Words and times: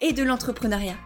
et 0.00 0.12
de 0.12 0.22
l'entrepreneuriat. 0.22 0.96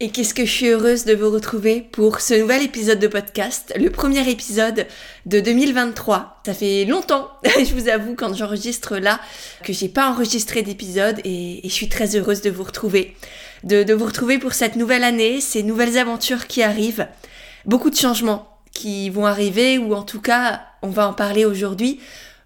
Et 0.00 0.10
qu'est-ce 0.10 0.32
que 0.32 0.44
je 0.44 0.50
suis 0.50 0.68
heureuse 0.68 1.04
de 1.06 1.14
vous 1.14 1.28
retrouver 1.28 1.80
pour 1.80 2.20
ce 2.20 2.34
nouvel 2.34 2.62
épisode 2.62 3.00
de 3.00 3.08
podcast, 3.08 3.74
le 3.76 3.90
premier 3.90 4.30
épisode 4.30 4.86
de 5.26 5.40
2023. 5.40 6.40
Ça 6.46 6.54
fait 6.54 6.84
longtemps, 6.84 7.28
je 7.44 7.74
vous 7.74 7.88
avoue, 7.88 8.14
quand 8.14 8.32
j'enregistre 8.32 8.96
là, 8.96 9.18
que 9.64 9.72
j'ai 9.72 9.88
pas 9.88 10.08
enregistré 10.08 10.62
d'épisode 10.62 11.18
et, 11.24 11.62
je 11.64 11.68
suis 11.68 11.88
très 11.88 12.14
heureuse 12.14 12.42
de 12.42 12.50
vous 12.50 12.62
retrouver. 12.62 13.16
De, 13.64 13.92
vous 13.92 14.04
retrouver 14.04 14.38
pour 14.38 14.52
cette 14.52 14.76
nouvelle 14.76 15.02
année, 15.02 15.40
ces 15.40 15.64
nouvelles 15.64 15.98
aventures 15.98 16.46
qui 16.46 16.62
arrivent. 16.62 17.08
Beaucoup 17.64 17.90
de 17.90 17.96
changements 17.96 18.56
qui 18.70 19.10
vont 19.10 19.26
arriver, 19.26 19.78
ou 19.78 19.94
en 19.94 20.04
tout 20.04 20.20
cas, 20.20 20.62
on 20.82 20.90
va 20.90 21.08
en 21.08 21.12
parler 21.12 21.44
aujourd'hui. 21.44 21.98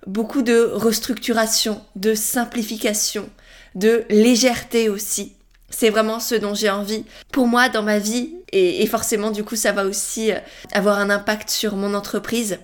Beaucoup 0.07 0.40
de 0.40 0.71
restructuration, 0.73 1.83
de 1.96 2.15
simplification, 2.15 3.29
de 3.74 4.04
légèreté 4.09 4.88
aussi. 4.88 5.34
C'est 5.70 5.90
vraiment 5.90 6.20
ce 6.20 6.34
dont 6.34 6.54
j'ai 6.54 6.70
envie 6.70 7.04
pour 7.32 7.46
moi 7.46 7.68
dans 7.68 7.82
ma 7.82 7.98
vie 7.98 8.34
et, 8.52 8.87
forcément 8.87 9.30
du 9.30 9.42
coup 9.42 9.56
ça 9.56 9.73
va 9.73 9.87
aussi 9.87 10.30
euh, 10.30 10.38
avoir 10.73 10.98
un 10.98 11.09
impact 11.09 11.48
sur 11.51 11.76
mon 11.76 11.95
entreprise. 11.95 12.59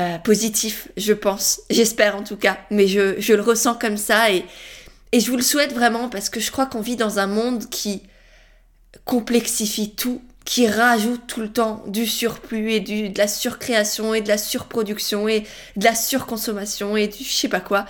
Euh, 0.00 0.16
positif, 0.18 0.88
je 0.96 1.12
pense. 1.12 1.60
J'espère 1.70 2.14
en 2.14 2.22
tout 2.22 2.36
cas. 2.36 2.58
Mais 2.70 2.86
je, 2.86 3.32
le 3.32 3.42
ressens 3.42 3.74
comme 3.74 3.96
ça 3.96 4.30
et, 4.30 4.44
et 5.10 5.18
je 5.18 5.28
vous 5.28 5.36
le 5.36 5.42
souhaite 5.42 5.72
vraiment 5.72 6.08
parce 6.08 6.30
que 6.30 6.38
je 6.38 6.52
crois 6.52 6.66
qu'on 6.66 6.80
vit 6.80 6.96
dans 6.96 7.18
un 7.18 7.26
monde 7.26 7.68
qui 7.68 8.02
complexifie 9.04 9.90
tout, 9.94 10.22
qui 10.44 10.68
rajoute 10.68 11.26
tout 11.26 11.40
le 11.40 11.52
temps 11.52 11.82
du 11.88 12.06
surplus 12.06 12.72
et 12.72 12.80
de 12.80 13.18
la 13.18 13.26
surcréation 13.26 14.14
et 14.14 14.20
de 14.20 14.28
la 14.28 14.38
surproduction 14.38 15.28
et 15.28 15.40
de 15.76 15.84
la 15.84 15.94
surconsommation 15.94 16.96
et 16.96 17.08
du 17.08 17.24
je 17.24 17.32
sais 17.32 17.48
pas 17.48 17.60
quoi. 17.60 17.84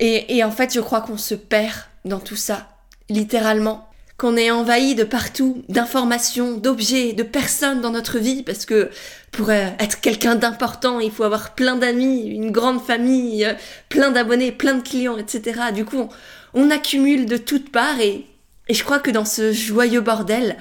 Et, 0.00 0.42
en 0.42 0.50
fait, 0.50 0.74
je 0.74 0.80
crois 0.80 1.00
qu'on 1.00 1.16
se 1.16 1.34
perd 1.34 1.74
dans 2.04 2.18
tout 2.18 2.36
ça, 2.36 2.68
littéralement. 3.08 3.88
Qu'on 4.18 4.36
est 4.36 4.50
envahi 4.50 4.94
de 4.94 5.04
partout, 5.04 5.64
d'informations, 5.68 6.56
d'objets, 6.56 7.12
de 7.12 7.22
personnes 7.22 7.80
dans 7.80 7.90
notre 7.90 8.18
vie, 8.18 8.42
parce 8.42 8.66
que 8.66 8.90
pour 9.32 9.50
euh, 9.50 9.68
être 9.78 10.00
quelqu'un 10.00 10.34
d'important, 10.34 11.00
il 11.00 11.10
faut 11.10 11.24
avoir 11.24 11.54
plein 11.54 11.76
d'amis, 11.76 12.26
une 12.26 12.50
grande 12.50 12.80
famille, 12.80 13.44
euh, 13.44 13.54
plein 13.88 14.10
d'abonnés, 14.10 14.52
plein 14.52 14.74
de 14.74 14.82
clients, 14.82 15.16
etc. 15.16 15.60
Du 15.74 15.84
coup, 15.84 16.08
on, 16.54 16.70
accumule 16.70 17.26
de 17.26 17.36
toutes 17.36 17.72
parts 17.72 18.00
et, 18.00 18.26
je 18.70 18.84
crois 18.84 19.00
que 19.00 19.10
dans 19.10 19.24
ce 19.24 19.52
joyeux 19.52 20.00
bordel, 20.00 20.56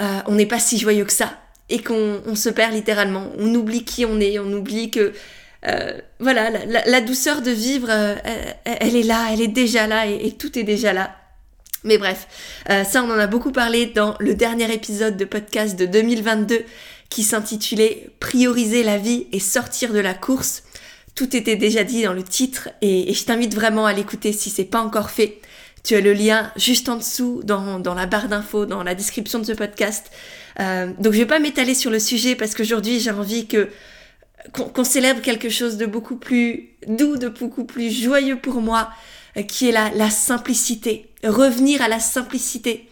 euh, 0.00 0.18
on 0.26 0.34
n'est 0.34 0.46
pas 0.46 0.58
si 0.58 0.78
joyeux 0.78 1.04
que 1.04 1.12
ça 1.12 1.34
et 1.68 1.82
qu'on 1.82 2.34
se 2.34 2.48
perd 2.48 2.74
littéralement. 2.74 3.30
On 3.38 3.54
oublie 3.54 3.84
qui 3.84 4.04
on 4.04 4.20
est, 4.20 4.38
on 4.38 4.52
oublie 4.52 4.90
que 4.90 5.12
euh, 5.66 5.98
voilà, 6.20 6.50
la, 6.50 7.00
douceur 7.00 7.40
de 7.40 7.50
vivre, 7.50 7.88
euh, 7.90 8.14
elle, 8.64 8.96
est 8.96 9.02
là, 9.02 9.28
elle 9.32 9.40
est 9.40 9.48
déjà 9.48 9.86
là 9.86 10.06
et, 10.06 10.32
tout 10.32 10.58
est 10.58 10.62
déjà 10.62 10.92
là. 10.92 11.16
Mais 11.84 11.98
bref, 11.98 12.26
euh, 12.70 12.84
ça 12.84 13.02
on 13.02 13.10
en 13.10 13.18
a 13.18 13.26
beaucoup 13.26 13.52
parlé 13.52 13.86
dans 13.86 14.14
le 14.18 14.34
dernier 14.34 14.72
épisode 14.72 15.16
de 15.16 15.24
podcast 15.24 15.78
de 15.78 15.86
2022 15.86 16.64
qui 17.10 17.22
s'intitulait 17.22 18.10
Prioriser 18.20 18.82
la 18.82 18.98
vie 18.98 19.26
et 19.32 19.40
sortir 19.40 19.92
de 19.92 19.98
la 19.98 20.14
course. 20.14 20.64
Tout 21.14 21.36
était 21.36 21.56
déjà 21.56 21.84
dit 21.84 22.02
dans 22.02 22.14
le 22.14 22.22
titre 22.22 22.70
et, 22.82 23.12
je 23.12 23.24
t'invite 23.24 23.54
vraiment 23.54 23.86
à 23.86 23.92
l'écouter 23.92 24.32
si 24.32 24.50
c'est 24.50 24.64
pas 24.64 24.80
encore 24.80 25.10
fait. 25.10 25.40
Tu 25.82 25.94
as 25.94 26.00
le 26.00 26.14
lien 26.14 26.50
juste 26.56 26.88
en 26.88 26.96
dessous 26.96 27.42
dans, 27.44 27.78
dans 27.78 27.94
la 27.94 28.06
barre 28.06 28.28
d'infos, 28.28 28.64
dans 28.64 28.82
la 28.82 28.94
description 28.94 29.38
de 29.38 29.44
ce 29.44 29.52
podcast. 29.52 30.10
donc 30.58 31.12
je 31.12 31.18
vais 31.18 31.26
pas 31.26 31.38
m'étaler 31.38 31.74
sur 31.74 31.90
le 31.90 31.98
sujet 31.98 32.34
parce 32.34 32.54
qu'aujourd'hui 32.54 33.00
j'ai 33.00 33.10
envie 33.10 33.46
que 33.46 33.68
qu'on 34.52 34.84
célèbre 34.84 35.22
quelque 35.22 35.48
chose 35.48 35.76
de 35.76 35.86
beaucoup 35.86 36.16
plus 36.16 36.70
doux, 36.86 37.16
de 37.16 37.28
beaucoup 37.28 37.64
plus 37.64 37.90
joyeux 37.90 38.38
pour 38.38 38.60
moi, 38.60 38.90
euh, 39.36 39.42
qui 39.42 39.68
est 39.68 39.72
la, 39.72 39.90
la 39.90 40.10
simplicité. 40.10 41.10
Revenir 41.24 41.82
à 41.82 41.88
la 41.88 42.00
simplicité 42.00 42.88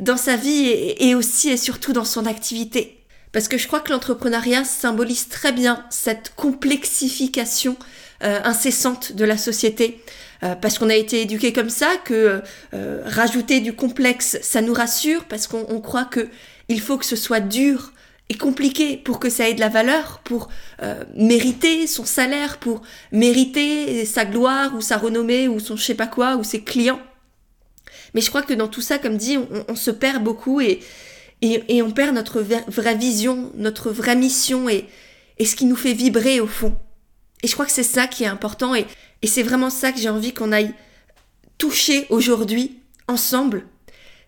dans 0.00 0.16
sa 0.16 0.36
vie 0.36 0.66
et, 0.98 1.14
aussi 1.14 1.50
et 1.50 1.56
surtout 1.56 1.92
dans 1.92 2.04
son 2.04 2.26
activité. 2.26 2.98
Parce 3.32 3.48
que 3.48 3.58
je 3.58 3.66
crois 3.66 3.80
que 3.80 3.92
l'entrepreneuriat 3.92 4.64
symbolise 4.64 5.28
très 5.28 5.52
bien 5.52 5.84
cette 5.90 6.32
complexification 6.36 7.76
euh, 8.22 8.40
incessante 8.44 9.12
de 9.12 9.24
la 9.24 9.36
société. 9.36 10.00
Euh, 10.42 10.54
parce 10.54 10.78
qu'on 10.78 10.88
a 10.88 10.94
été 10.94 11.22
éduqué 11.22 11.52
comme 11.52 11.70
ça, 11.70 11.90
que 12.04 12.42
rajouter 12.72 13.60
du 13.60 13.72
complexe, 13.74 14.38
ça 14.42 14.62
nous 14.62 14.74
rassure, 14.74 15.24
parce 15.24 15.46
qu'on 15.46 15.80
croit 15.80 16.04
que 16.04 16.28
il 16.68 16.80
faut 16.80 16.96
que 16.96 17.06
ce 17.06 17.16
soit 17.16 17.40
dur 17.40 17.92
est 18.30 18.38
compliqué 18.38 18.96
pour 18.96 19.20
que 19.20 19.28
ça 19.28 19.48
ait 19.48 19.54
de 19.54 19.60
la 19.60 19.68
valeur, 19.68 20.20
pour 20.24 20.48
euh, 20.82 21.04
mériter 21.14 21.86
son 21.86 22.04
salaire, 22.04 22.58
pour 22.58 22.82
mériter 23.12 24.04
sa 24.06 24.24
gloire 24.24 24.74
ou 24.74 24.80
sa 24.80 24.96
renommée 24.96 25.46
ou 25.48 25.60
son 25.60 25.76
je 25.76 25.84
sais 25.84 25.94
pas 25.94 26.06
quoi 26.06 26.36
ou 26.36 26.44
ses 26.44 26.62
clients. 26.62 27.00
Mais 28.14 28.20
je 28.20 28.28
crois 28.28 28.42
que 28.42 28.54
dans 28.54 28.68
tout 28.68 28.80
ça, 28.80 28.98
comme 28.98 29.16
dit, 29.16 29.36
on, 29.68 29.74
se 29.74 29.90
perd 29.90 30.22
beaucoup 30.22 30.60
et, 30.60 30.80
et, 31.42 31.82
on 31.82 31.90
perd 31.90 32.14
notre 32.14 32.40
vraie 32.40 32.94
vision, 32.94 33.50
notre 33.56 33.90
vraie 33.90 34.14
mission 34.14 34.68
et, 34.68 34.86
et 35.38 35.44
ce 35.44 35.56
qui 35.56 35.64
nous 35.64 35.76
fait 35.76 35.92
vibrer 35.92 36.40
au 36.40 36.46
fond. 36.46 36.76
Et 37.42 37.48
je 37.48 37.52
crois 37.52 37.66
que 37.66 37.72
c'est 37.72 37.82
ça 37.82 38.06
qui 38.06 38.22
est 38.22 38.28
important 38.28 38.74
et, 38.74 38.86
et 39.20 39.26
c'est 39.26 39.42
vraiment 39.42 39.68
ça 39.68 39.90
que 39.90 39.98
j'ai 39.98 40.08
envie 40.08 40.32
qu'on 40.32 40.52
aille 40.52 40.72
toucher 41.58 42.06
aujourd'hui 42.08 42.78
ensemble. 43.08 43.66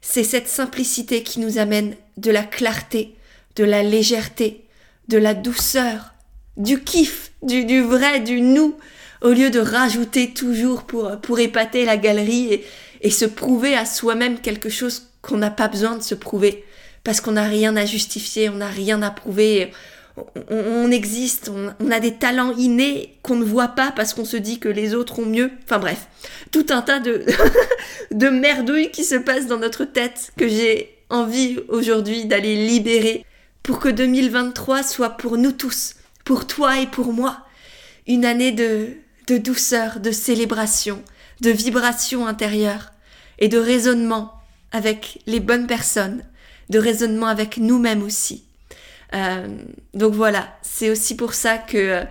C'est 0.01 0.25
cette 0.25 0.49
simplicité 0.49 1.23
qui 1.23 1.41
nous 1.41 1.59
amène 1.59 1.97
de 2.17 2.31
la 2.31 2.43
clarté, 2.43 3.16
de 3.57 3.65
la 3.65 3.83
légèreté, 3.83 4.65
de 5.09 5.19
la 5.19 5.35
douceur, 5.35 6.15
du 6.57 6.81
kiff, 6.83 7.33
du, 7.43 7.83
vrai, 7.83 8.21
du 8.21 8.41
nous, 8.41 8.77
au 9.23 9.31
lieu 9.31 9.51
de 9.51 9.61
rajouter 9.61 10.33
toujours 10.33 10.83
pour, 10.83 11.19
pour 11.21 11.39
épater 11.39 11.85
la 11.85 11.97
galerie 11.97 12.63
et, 13.01 13.11
se 13.11 13.25
prouver 13.25 13.77
à 13.77 13.87
soi-même 13.87 14.41
quelque 14.41 14.69
chose 14.69 15.11
qu'on 15.23 15.37
n'a 15.37 15.51
pas 15.51 15.69
besoin 15.69 15.97
de 15.97 16.03
se 16.03 16.15
prouver, 16.15 16.65
parce 17.05 17.21
qu'on 17.21 17.33
n'a 17.33 17.45
rien 17.45 17.77
à 17.77 17.87
justifier, 17.87 18.49
on 18.49 18.57
n'a 18.57 18.69
rien 18.69 19.01
à 19.03 19.11
prouver, 19.11 19.71
on, 20.51 20.91
existe, 20.91 21.51
on, 21.51 21.91
a 21.91 22.01
des 22.01 22.15
talents 22.15 22.57
innés 22.57 23.19
qu'on 23.23 23.37
ne 23.37 23.45
voit 23.45 23.69
pas 23.69 23.93
parce 23.95 24.13
qu'on 24.15 24.25
se 24.25 24.37
dit 24.37 24.59
que 24.59 24.69
les 24.69 24.95
autres 24.95 25.19
ont 25.19 25.27
mieux. 25.27 25.51
Enfin 25.65 25.79
bref, 25.79 26.09
tout 26.51 26.67
un 26.71 26.81
tas 26.81 27.01
de, 27.01 27.25
de 28.11 28.29
merdouilles 28.29 28.91
qui 28.91 29.05
se 29.05 29.15
passent 29.15 29.47
dans 29.47 29.59
notre 29.59 29.85
tête 29.85 30.33
que 30.37 30.49
j'ai 30.49 30.97
envie 31.11 31.59
aujourd'hui 31.69 32.25
d'aller 32.25 32.67
libérer 32.67 33.25
pour 33.67 33.81
que 33.81 33.89
2023 33.89 34.85
soit 34.85 35.11
pour 35.11 35.37
nous 35.37 35.51
tous, 35.51 35.97
pour 36.25 36.47
toi 36.47 36.79
et 36.79 36.87
pour 36.87 37.13
moi, 37.13 37.45
une 38.07 38.25
année 38.25 38.53
de, 38.53 38.93
douceur, 39.39 39.99
de 39.99 40.13
célébration, 40.13 41.03
de 41.41 41.51
vibration 41.51 42.29
intérieure 42.29 42.93
et 43.41 43.49
de 43.49 43.59
raisonnement 43.59 44.35
avec 44.71 45.19
les 45.27 45.41
bonnes 45.41 45.67
personnes, 45.67 46.23
de 46.71 46.79
raisonnement 46.79 47.27
avec 47.27 47.57
nous-mêmes 47.57 48.05
aussi. 48.05 48.45
Euh, 49.15 49.49
donc 49.95 50.15
voilà, 50.15 50.57
c'est 50.63 50.89
aussi 50.89 51.17
pour 51.17 51.35
ça 51.35 51.59
que, 51.59 52.05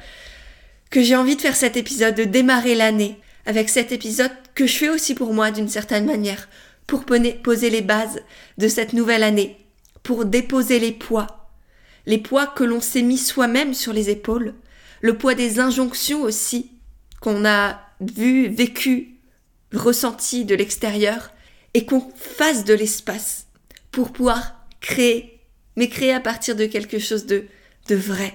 que 0.90 1.02
j'ai 1.02 1.16
envie 1.16 1.38
de 1.38 1.42
faire 1.42 1.56
cet 1.56 1.78
épisode, 1.78 2.16
de 2.16 2.25
démarrer 2.25 2.75
l'année 2.75 3.18
avec 3.46 3.69
cet 3.69 3.94
épisode 3.94 4.31
que 4.56 4.68
je 4.68 4.75
fais 4.75 4.90
aussi 4.90 5.16
pour 5.16 5.34
moi 5.34 5.52
d'une 5.52 5.69
certaine 5.69 6.06
manière, 6.06 6.50
pour 6.86 7.06
poser 7.06 7.69
les 7.69 7.81
bases 7.81 8.19
de 8.57 8.68
cette 8.68 8.92
nouvelle 8.92 9.24
année, 9.24 9.56
pour 10.04 10.25
déposer 10.25 10.80
les 10.80 10.92
poids, 10.92 11.44
les 12.06 12.18
poids 12.18 12.48
que 12.48 12.63
l'on 12.63 12.81
s'est 12.81 13.02
mis 13.02 13.18
soi-même 13.18 13.74
sur 13.74 13.94
les 13.94 14.10
épaules, 14.10 14.54
le 15.02 15.18
poids 15.18 15.36
des 15.36 15.60
injonctions 15.60 16.22
aussi 16.22 16.72
qu'on 17.22 17.46
a 17.46 17.81
vu, 18.02 18.48
vécu, 18.48 19.19
ressenti 19.74 20.46
de 20.46 20.56
l'extérieur, 20.56 21.31
et 21.74 21.86
qu'on 21.86 22.02
fasse 22.16 22.63
de 22.63 22.74
l'espace 22.74 23.48
pour 23.92 24.12
pouvoir 24.12 24.66
créer, 24.80 25.42
mais 25.75 25.90
créer 25.90 26.13
à 26.13 26.19
partir 26.19 26.56
de 26.56 26.66
quelque 26.66 27.00
chose 27.00 27.25
de, 27.25 27.46
de 27.90 27.96
vrai. 27.96 28.34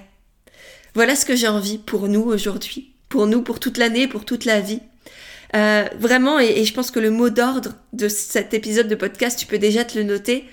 Voilà 0.93 1.15
ce 1.15 1.25
que 1.25 1.35
j'ai 1.35 1.47
envie 1.47 1.77
pour 1.77 2.07
nous 2.07 2.21
aujourd'hui, 2.21 2.93
pour 3.09 3.27
nous, 3.27 3.41
pour 3.41 3.59
toute 3.59 3.77
l'année, 3.77 4.07
pour 4.07 4.25
toute 4.25 4.45
la 4.45 4.59
vie. 4.59 4.81
Euh, 5.55 5.85
vraiment, 5.97 6.39
et, 6.39 6.47
et 6.47 6.65
je 6.65 6.73
pense 6.73 6.91
que 6.91 6.99
le 6.99 7.11
mot 7.11 7.29
d'ordre 7.29 7.73
de 7.93 8.07
cet 8.07 8.53
épisode 8.53 8.87
de 8.87 8.95
podcast, 8.95 9.39
tu 9.39 9.45
peux 9.45 9.57
déjà 9.57 9.83
te 9.83 9.97
le 9.97 10.03
noter, 10.03 10.45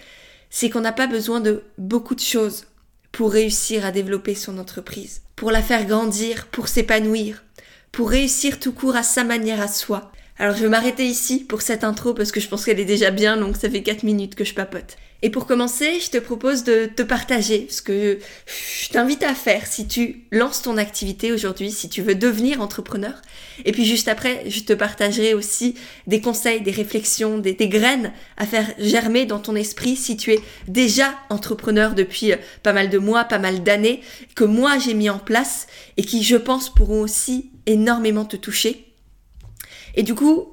c'est 0.51 0.71
qu'on 0.71 0.81
n'a 0.81 0.93
pas 0.93 1.07
besoin 1.07 1.41
de 1.41 1.63
beaucoup 1.77 2.15
de 2.15 2.21
choses 2.21 2.65
pour 3.13 3.33
réussir 3.33 3.85
à 3.85 3.91
développer 3.91 4.35
son 4.35 4.59
entreprise, 4.59 5.23
pour 5.37 5.51
la 5.51 5.63
faire 5.63 5.85
grandir, 5.87 6.47
pour 6.47 6.69
s'épanouir, 6.69 7.45
pour 7.93 8.11
réussir 8.11 8.61
tout 8.61 8.73
court 8.73 8.97
à 8.97 9.03
sa 9.03 9.25
manière 9.25 9.61
à 9.61 9.69
soi, 9.69 10.13
Alors 10.41 10.55
je 10.55 10.63
vais 10.63 10.69
m'arrêter 10.69 11.05
ici 11.05 11.41
pour 11.41 11.63
cette 11.63 11.83
intro 11.83 12.15
parce 12.15 12.31
que 12.31 12.39
je 12.39 12.47
pense 12.47 12.65
qu'elle 12.65 12.79
est 12.79 12.85
déjà 12.85 13.11
bien, 13.11 13.37
donc 13.37 13.57
ça 13.57 13.69
fait 13.69 13.83
4 13.83 14.05
minutes 14.05 14.37
que 14.37 14.45
je 14.45 14.55
papote. 14.55 14.97
Et 15.21 15.31
pour 15.31 15.47
commencer, 15.47 15.99
je 15.99 16.11
te 16.11 16.19
propose 16.19 16.63
de 16.63 16.87
te 16.87 17.03
partager 17.03 17.67
ce 17.71 17.83
que 17.83 18.21
je 18.47 18.89
t'invite 18.91 19.25
à 19.25 19.35
faire 19.35 19.67
si 19.67 19.89
tu 19.89 20.23
lances 20.31 20.63
ton 20.63 20.77
activité 20.77 21.33
aujourd'hui, 21.33 21.73
si 21.73 21.89
tu 21.89 22.03
veux 22.03 22.15
devenir 22.15 22.61
entrepreneur. 22.61 23.15
Et 23.65 23.73
puis 23.73 23.85
juste 23.85 24.07
après, 24.07 24.49
je 24.49 24.61
te 24.61 24.73
partagerai 24.73 25.35
aussi 25.35 25.75
des 26.07 26.21
conseils, 26.21 26.61
des 26.61 26.71
réflexions, 26.71 27.39
des, 27.39 27.55
des 27.55 27.69
graines 27.69 28.13
à 28.37 28.47
faire 28.47 28.69
germer 28.79 29.27
dans 29.27 29.41
ton 29.41 29.57
esprit 29.57 29.97
si 29.97 30.17
tu 30.17 30.33
es 30.33 30.41
déjà 30.69 31.13
entrepreneur 31.31 31.97
depuis 31.97 32.33
euh, 32.33 32.37
pas 32.63 32.73
mal 32.73 32.91
de 32.91 32.99
mois, 32.99 33.25
pas 33.25 33.41
mal 33.41 33.65
d'années, 33.65 34.03
que 34.37 34.45
moi 34.45 34.79
j'ai 34.79 34.95
mis 34.95 35.11
en 35.11 35.19
place 35.19 35.67
et 35.97 36.05
qui, 36.05 36.23
je 36.23 36.37
pense, 36.37 36.73
pourront 36.73 37.01
aussi 37.01 37.51
énormément 37.67 38.25
te 38.25 38.37
toucher. 38.37 38.88
Et 39.95 40.03
du 40.03 40.15
coup, 40.15 40.49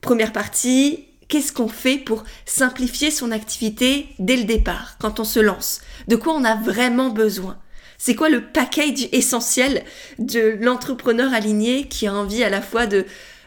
première 0.00 0.32
partie, 0.32 1.04
qu'est-ce 1.28 1.52
qu'on 1.52 1.68
fait 1.68 1.98
pour 1.98 2.24
simplifier 2.46 3.10
son 3.10 3.30
activité 3.30 4.08
dès 4.18 4.36
le 4.36 4.44
départ, 4.44 4.96
quand 4.98 5.20
on 5.20 5.24
se 5.24 5.40
lance? 5.40 5.80
De 6.08 6.16
quoi 6.16 6.34
on 6.34 6.44
a 6.44 6.56
vraiment 6.56 7.10
besoin? 7.10 7.58
C'est 7.98 8.14
quoi 8.14 8.28
le 8.28 8.44
package 8.44 9.08
essentiel 9.12 9.84
de 10.18 10.56
l'entrepreneur 10.60 11.34
aligné 11.34 11.88
qui 11.88 12.06
a 12.06 12.14
envie 12.14 12.44
à 12.44 12.48
la 12.48 12.62
fois 12.62 12.86
de, 12.86 13.04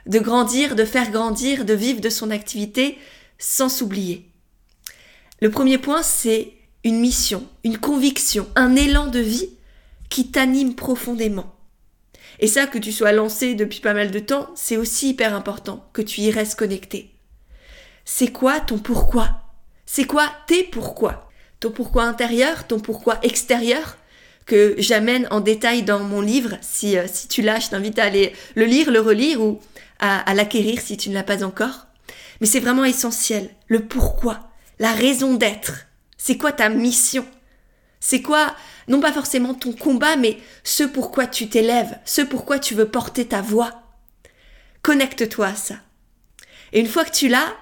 de 0.07 0.19
grandir, 0.19 0.75
de 0.75 0.85
faire 0.85 1.09
grandir, 1.09 1.63
de 1.63 1.73
vivre 1.73 2.01
de 2.01 2.09
son 2.09 2.31
activité 2.31 2.97
sans 3.39 3.69
s'oublier? 3.69 4.29
Le 5.41 5.49
premier 5.49 5.77
point, 5.77 6.03
c'est 6.03 6.53
une 6.83 6.99
mission, 6.99 7.47
une 7.63 7.77
conviction, 7.77 8.47
un 8.55 8.75
élan 8.75 9.07
de 9.07 9.19
vie 9.19 9.49
qui 10.09 10.29
t'anime 10.29 10.75
profondément. 10.75 11.55
Et 12.41 12.47
ça, 12.47 12.65
que 12.65 12.79
tu 12.79 12.91
sois 12.91 13.11
lancé 13.11 13.53
depuis 13.53 13.79
pas 13.79 13.93
mal 13.93 14.09
de 14.09 14.19
temps, 14.19 14.49
c'est 14.55 14.77
aussi 14.77 15.09
hyper 15.09 15.35
important 15.35 15.88
que 15.93 16.01
tu 16.01 16.21
y 16.21 16.31
restes 16.31 16.57
connecté. 16.57 17.11
C'est 18.03 18.29
quoi 18.31 18.59
ton 18.59 18.79
pourquoi? 18.79 19.29
C'est 19.85 20.05
quoi 20.05 20.27
tes 20.47 20.63
pourquoi? 20.63 21.29
Ton 21.59 21.69
pourquoi 21.69 22.03
intérieur, 22.03 22.65
ton 22.65 22.79
pourquoi 22.79 23.19
extérieur 23.21 23.97
que 24.47 24.73
j'amène 24.79 25.27
en 25.29 25.39
détail 25.39 25.83
dans 25.83 25.99
mon 25.99 26.19
livre. 26.19 26.57
Si, 26.61 26.97
euh, 26.97 27.05
si 27.11 27.27
tu 27.27 27.43
l'as, 27.43 27.59
je 27.59 27.69
t'invite 27.69 27.99
à 27.99 28.05
aller 28.05 28.33
le 28.55 28.65
lire, 28.65 28.89
le 28.89 28.99
relire 28.99 29.39
ou 29.39 29.59
à, 29.99 30.19
à 30.19 30.33
l'acquérir 30.33 30.81
si 30.81 30.97
tu 30.97 31.09
ne 31.09 31.13
l'as 31.13 31.23
pas 31.23 31.44
encore. 31.44 31.85
Mais 32.39 32.47
c'est 32.47 32.59
vraiment 32.59 32.83
essentiel. 32.83 33.51
Le 33.67 33.81
pourquoi, 33.81 34.49
la 34.79 34.94
raison 34.94 35.35
d'être. 35.35 35.85
C'est 36.17 36.37
quoi 36.37 36.51
ta 36.51 36.69
mission? 36.69 37.25
C'est 37.99 38.23
quoi, 38.23 38.55
non 38.91 38.99
pas 38.99 39.13
forcément 39.13 39.53
ton 39.53 39.71
combat, 39.71 40.17
mais 40.17 40.38
ce 40.63 40.83
pourquoi 40.83 41.25
tu 41.25 41.47
t'élèves, 41.47 41.97
ce 42.05 42.21
pourquoi 42.21 42.59
tu 42.59 42.75
veux 42.75 42.88
porter 42.88 43.25
ta 43.25 43.41
voix. 43.41 43.81
Connecte-toi 44.81 45.47
à 45.47 45.55
ça. 45.55 45.75
Et 46.73 46.81
une 46.81 46.88
fois 46.88 47.05
que 47.05 47.15
tu 47.15 47.29
l'as, 47.29 47.55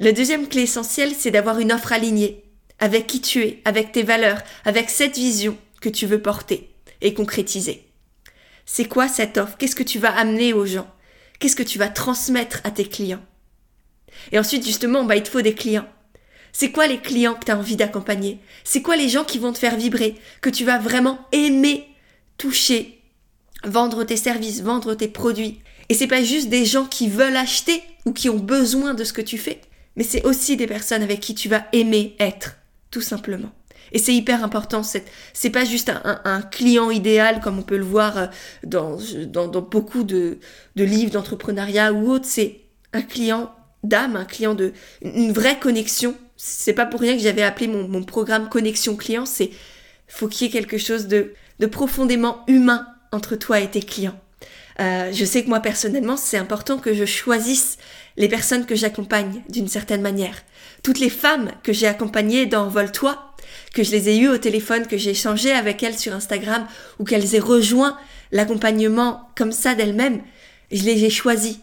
la 0.00 0.10
deuxième 0.10 0.48
clé 0.48 0.62
essentielle, 0.62 1.14
c'est 1.16 1.30
d'avoir 1.30 1.60
une 1.60 1.72
offre 1.72 1.92
alignée 1.92 2.42
avec 2.80 3.06
qui 3.06 3.20
tu 3.20 3.42
es, 3.42 3.62
avec 3.64 3.92
tes 3.92 4.02
valeurs, 4.02 4.42
avec 4.64 4.90
cette 4.90 5.14
vision 5.14 5.56
que 5.80 5.88
tu 5.88 6.04
veux 6.04 6.20
porter 6.20 6.74
et 7.00 7.14
concrétiser. 7.14 7.88
C'est 8.66 8.88
quoi 8.88 9.06
cette 9.06 9.38
offre? 9.38 9.56
Qu'est-ce 9.56 9.76
que 9.76 9.84
tu 9.84 10.00
vas 10.00 10.14
amener 10.14 10.52
aux 10.52 10.66
gens? 10.66 10.92
Qu'est-ce 11.38 11.56
que 11.56 11.62
tu 11.62 11.78
vas 11.78 11.88
transmettre 11.88 12.60
à 12.64 12.72
tes 12.72 12.88
clients? 12.88 13.24
Et 14.32 14.38
ensuite, 14.38 14.66
justement, 14.66 15.04
bah, 15.04 15.16
il 15.16 15.22
te 15.22 15.28
faut 15.28 15.42
des 15.42 15.54
clients. 15.54 15.88
C'est 16.58 16.70
quoi 16.70 16.86
les 16.86 16.96
clients 16.96 17.34
que 17.34 17.44
tu 17.44 17.52
as 17.52 17.58
envie 17.58 17.76
d'accompagner? 17.76 18.38
C'est 18.64 18.80
quoi 18.80 18.96
les 18.96 19.10
gens 19.10 19.24
qui 19.24 19.38
vont 19.38 19.52
te 19.52 19.58
faire 19.58 19.76
vibrer, 19.76 20.14
que 20.40 20.48
tu 20.48 20.64
vas 20.64 20.78
vraiment 20.78 21.18
aimer 21.30 21.86
toucher, 22.38 23.02
vendre 23.62 24.04
tes 24.04 24.16
services, 24.16 24.62
vendre 24.62 24.94
tes 24.94 25.08
produits? 25.08 25.60
Et 25.90 25.94
c'est 25.94 26.06
pas 26.06 26.22
juste 26.22 26.48
des 26.48 26.64
gens 26.64 26.86
qui 26.86 27.10
veulent 27.10 27.36
acheter 27.36 27.82
ou 28.06 28.14
qui 28.14 28.30
ont 28.30 28.38
besoin 28.38 28.94
de 28.94 29.04
ce 29.04 29.12
que 29.12 29.20
tu 29.20 29.36
fais, 29.36 29.60
mais 29.96 30.02
c'est 30.02 30.24
aussi 30.24 30.56
des 30.56 30.66
personnes 30.66 31.02
avec 31.02 31.20
qui 31.20 31.34
tu 31.34 31.50
vas 31.50 31.66
aimer 31.74 32.16
être, 32.18 32.56
tout 32.90 33.02
simplement. 33.02 33.52
Et 33.92 33.98
c'est 33.98 34.14
hyper 34.14 34.42
important, 34.42 34.82
c'est 34.82 35.50
pas 35.50 35.66
juste 35.66 35.92
un, 36.24 36.40
client 36.40 36.90
idéal 36.90 37.40
comme 37.40 37.58
on 37.58 37.64
peut 37.64 37.76
le 37.76 37.84
voir 37.84 38.16
euh, 38.16 38.26
dans, 38.64 38.96
dans, 39.26 39.60
beaucoup 39.60 40.04
de, 40.04 40.38
de 40.74 40.84
livres 40.84 41.12
d'entrepreneuriat 41.12 41.92
ou 41.92 42.10
autres, 42.10 42.24
c'est 42.26 42.62
un 42.94 43.02
client 43.02 43.54
d'âme, 43.84 44.16
un 44.16 44.24
client 44.24 44.54
de 44.54 44.72
une 45.02 45.32
vraie 45.32 45.58
connexion. 45.58 46.16
C'est 46.36 46.74
pas 46.74 46.86
pour 46.86 47.00
rien 47.00 47.16
que 47.16 47.22
j'avais 47.22 47.42
appelé 47.42 47.68
mon, 47.68 47.88
mon, 47.88 48.02
programme 48.02 48.48
connexion 48.48 48.96
client, 48.96 49.26
c'est 49.26 49.50
faut 50.08 50.28
qu'il 50.28 50.46
y 50.46 50.50
ait 50.50 50.52
quelque 50.52 50.78
chose 50.78 51.06
de, 51.06 51.32
de 51.58 51.66
profondément 51.66 52.44
humain 52.46 52.86
entre 53.12 53.36
toi 53.36 53.60
et 53.60 53.70
tes 53.70 53.82
clients. 53.82 54.18
Euh, 54.78 55.10
je 55.12 55.24
sais 55.24 55.42
que 55.42 55.48
moi 55.48 55.60
personnellement, 55.60 56.16
c'est 56.16 56.36
important 56.36 56.78
que 56.78 56.92
je 56.92 57.06
choisisse 57.06 57.78
les 58.16 58.28
personnes 58.28 58.66
que 58.66 58.74
j'accompagne 58.74 59.42
d'une 59.48 59.68
certaine 59.68 60.02
manière. 60.02 60.42
Toutes 60.82 60.98
les 60.98 61.10
femmes 61.10 61.50
que 61.62 61.72
j'ai 61.72 61.86
accompagnées 61.86 62.46
dans 62.46 62.68
Vol-toi, 62.68 63.34
que 63.74 63.82
je 63.82 63.90
les 63.90 64.10
ai 64.10 64.18
eues 64.18 64.28
au 64.28 64.38
téléphone, 64.38 64.86
que 64.86 64.98
j'ai 64.98 65.10
échangé 65.10 65.52
avec 65.52 65.82
elles 65.82 65.98
sur 65.98 66.12
Instagram 66.12 66.66
ou 66.98 67.04
qu'elles 67.04 67.34
aient 67.34 67.40
rejoint 67.40 67.98
l'accompagnement 68.32 69.28
comme 69.36 69.52
ça 69.52 69.74
d'elles-mêmes, 69.74 70.20
je 70.70 70.82
les 70.82 71.04
ai 71.04 71.10
choisies. 71.10 71.60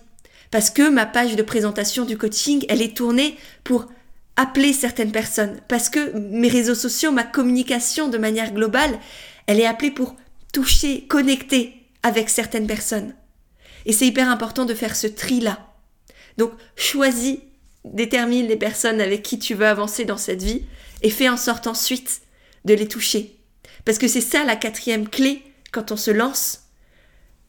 Parce 0.49 0.69
que 0.69 0.89
ma 0.89 1.05
page 1.05 1.35
de 1.35 1.43
présentation 1.43 2.05
du 2.05 2.17
coaching, 2.17 2.65
elle 2.69 2.81
est 2.81 2.95
tournée 2.95 3.37
pour 3.63 3.87
appeler 4.35 4.73
certaines 4.73 5.11
personnes. 5.11 5.59
Parce 5.67 5.89
que 5.89 6.17
mes 6.17 6.47
réseaux 6.47 6.75
sociaux, 6.75 7.11
ma 7.11 7.23
communication 7.23 8.07
de 8.07 8.17
manière 8.17 8.53
globale, 8.53 8.99
elle 9.47 9.59
est 9.59 9.65
appelée 9.65 9.91
pour 9.91 10.15
toucher, 10.51 11.05
connecter 11.07 11.73
avec 12.03 12.29
certaines 12.29 12.67
personnes. 12.67 13.15
Et 13.85 13.93
c'est 13.93 14.07
hyper 14.07 14.29
important 14.29 14.65
de 14.65 14.73
faire 14.73 14.95
ce 14.95 15.07
tri-là. 15.07 15.73
Donc 16.37 16.51
choisis, 16.75 17.37
détermine 17.85 18.47
les 18.47 18.55
personnes 18.55 19.01
avec 19.01 19.23
qui 19.23 19.39
tu 19.39 19.55
veux 19.55 19.67
avancer 19.67 20.05
dans 20.05 20.17
cette 20.17 20.41
vie 20.41 20.63
et 21.01 21.09
fais 21.09 21.29
en 21.29 21.37
sorte 21.37 21.67
ensuite 21.67 22.21
de 22.65 22.73
les 22.73 22.87
toucher. 22.87 23.37
Parce 23.85 23.97
que 23.97 24.07
c'est 24.07 24.21
ça 24.21 24.45
la 24.45 24.55
quatrième 24.55 25.09
clé 25.09 25.43
quand 25.71 25.91
on 25.91 25.97
se 25.97 26.11
lance, 26.11 26.61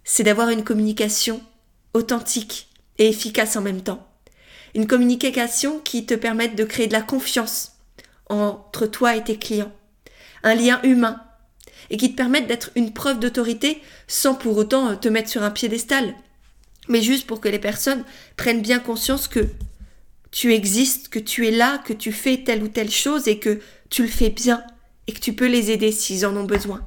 c'est 0.02 0.24
d'avoir 0.24 0.48
une 0.48 0.64
communication 0.64 1.40
authentique 1.92 2.68
et 2.98 3.08
efficace 3.08 3.56
en 3.56 3.62
même 3.62 3.82
temps. 3.82 4.08
Une 4.74 4.86
communication 4.86 5.78
qui 5.80 6.06
te 6.06 6.14
permette 6.14 6.56
de 6.56 6.64
créer 6.64 6.86
de 6.86 6.92
la 6.92 7.02
confiance 7.02 7.72
entre 8.28 8.86
toi 8.86 9.16
et 9.16 9.22
tes 9.24 9.38
clients. 9.38 9.72
Un 10.42 10.54
lien 10.54 10.80
humain 10.82 11.20
et 11.90 11.96
qui 11.96 12.10
te 12.10 12.16
permette 12.16 12.46
d'être 12.46 12.70
une 12.74 12.92
preuve 12.92 13.18
d'autorité 13.18 13.80
sans 14.08 14.34
pour 14.34 14.56
autant 14.56 14.96
te 14.96 15.08
mettre 15.08 15.28
sur 15.28 15.42
un 15.42 15.50
piédestal 15.50 16.14
mais 16.88 17.02
juste 17.02 17.26
pour 17.26 17.40
que 17.40 17.48
les 17.48 17.58
personnes 17.58 18.04
prennent 18.36 18.62
bien 18.62 18.78
conscience 18.78 19.28
que 19.28 19.46
tu 20.30 20.52
existes, 20.52 21.08
que 21.08 21.18
tu 21.18 21.46
es 21.46 21.50
là, 21.50 21.78
que 21.78 21.92
tu 21.92 22.12
fais 22.12 22.38
telle 22.38 22.62
ou 22.62 22.68
telle 22.68 22.90
chose 22.90 23.28
et 23.28 23.38
que 23.38 23.60
tu 23.90 24.02
le 24.02 24.08
fais 24.08 24.30
bien 24.30 24.64
et 25.06 25.12
que 25.12 25.20
tu 25.20 25.32
peux 25.34 25.46
les 25.46 25.70
aider 25.70 25.92
s'ils 25.92 26.26
en 26.26 26.36
ont 26.36 26.44
besoin. 26.44 26.86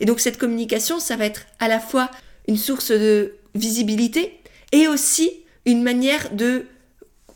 Et 0.00 0.04
donc 0.04 0.20
cette 0.20 0.38
communication, 0.38 0.98
ça 0.98 1.16
va 1.16 1.26
être 1.26 1.46
à 1.58 1.68
la 1.68 1.78
fois 1.78 2.10
une 2.48 2.56
source 2.56 2.90
de 2.90 3.34
visibilité 3.54 4.40
et 4.72 4.88
aussi 4.88 5.30
une 5.66 5.82
manière 5.82 6.34
de 6.34 6.66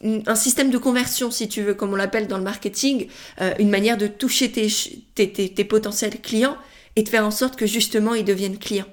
un 0.04 0.34
système 0.34 0.70
de 0.70 0.78
conversion, 0.78 1.30
si 1.30 1.48
tu 1.48 1.62
veux, 1.62 1.74
comme 1.74 1.92
on 1.92 1.96
l'appelle 1.96 2.28
dans 2.28 2.36
le 2.36 2.44
marketing, 2.44 3.08
euh, 3.40 3.54
une 3.58 3.70
manière 3.70 3.96
de 3.96 4.06
toucher 4.06 4.50
tes, 4.52 5.64
potentiels 5.64 6.20
clients 6.20 6.56
et 6.96 7.02
de 7.02 7.08
faire 7.08 7.24
en 7.24 7.30
sorte 7.30 7.56
que 7.56 7.66
justement 7.66 8.14
ils 8.14 8.24
deviennent 8.24 8.58
clients. 8.58 8.86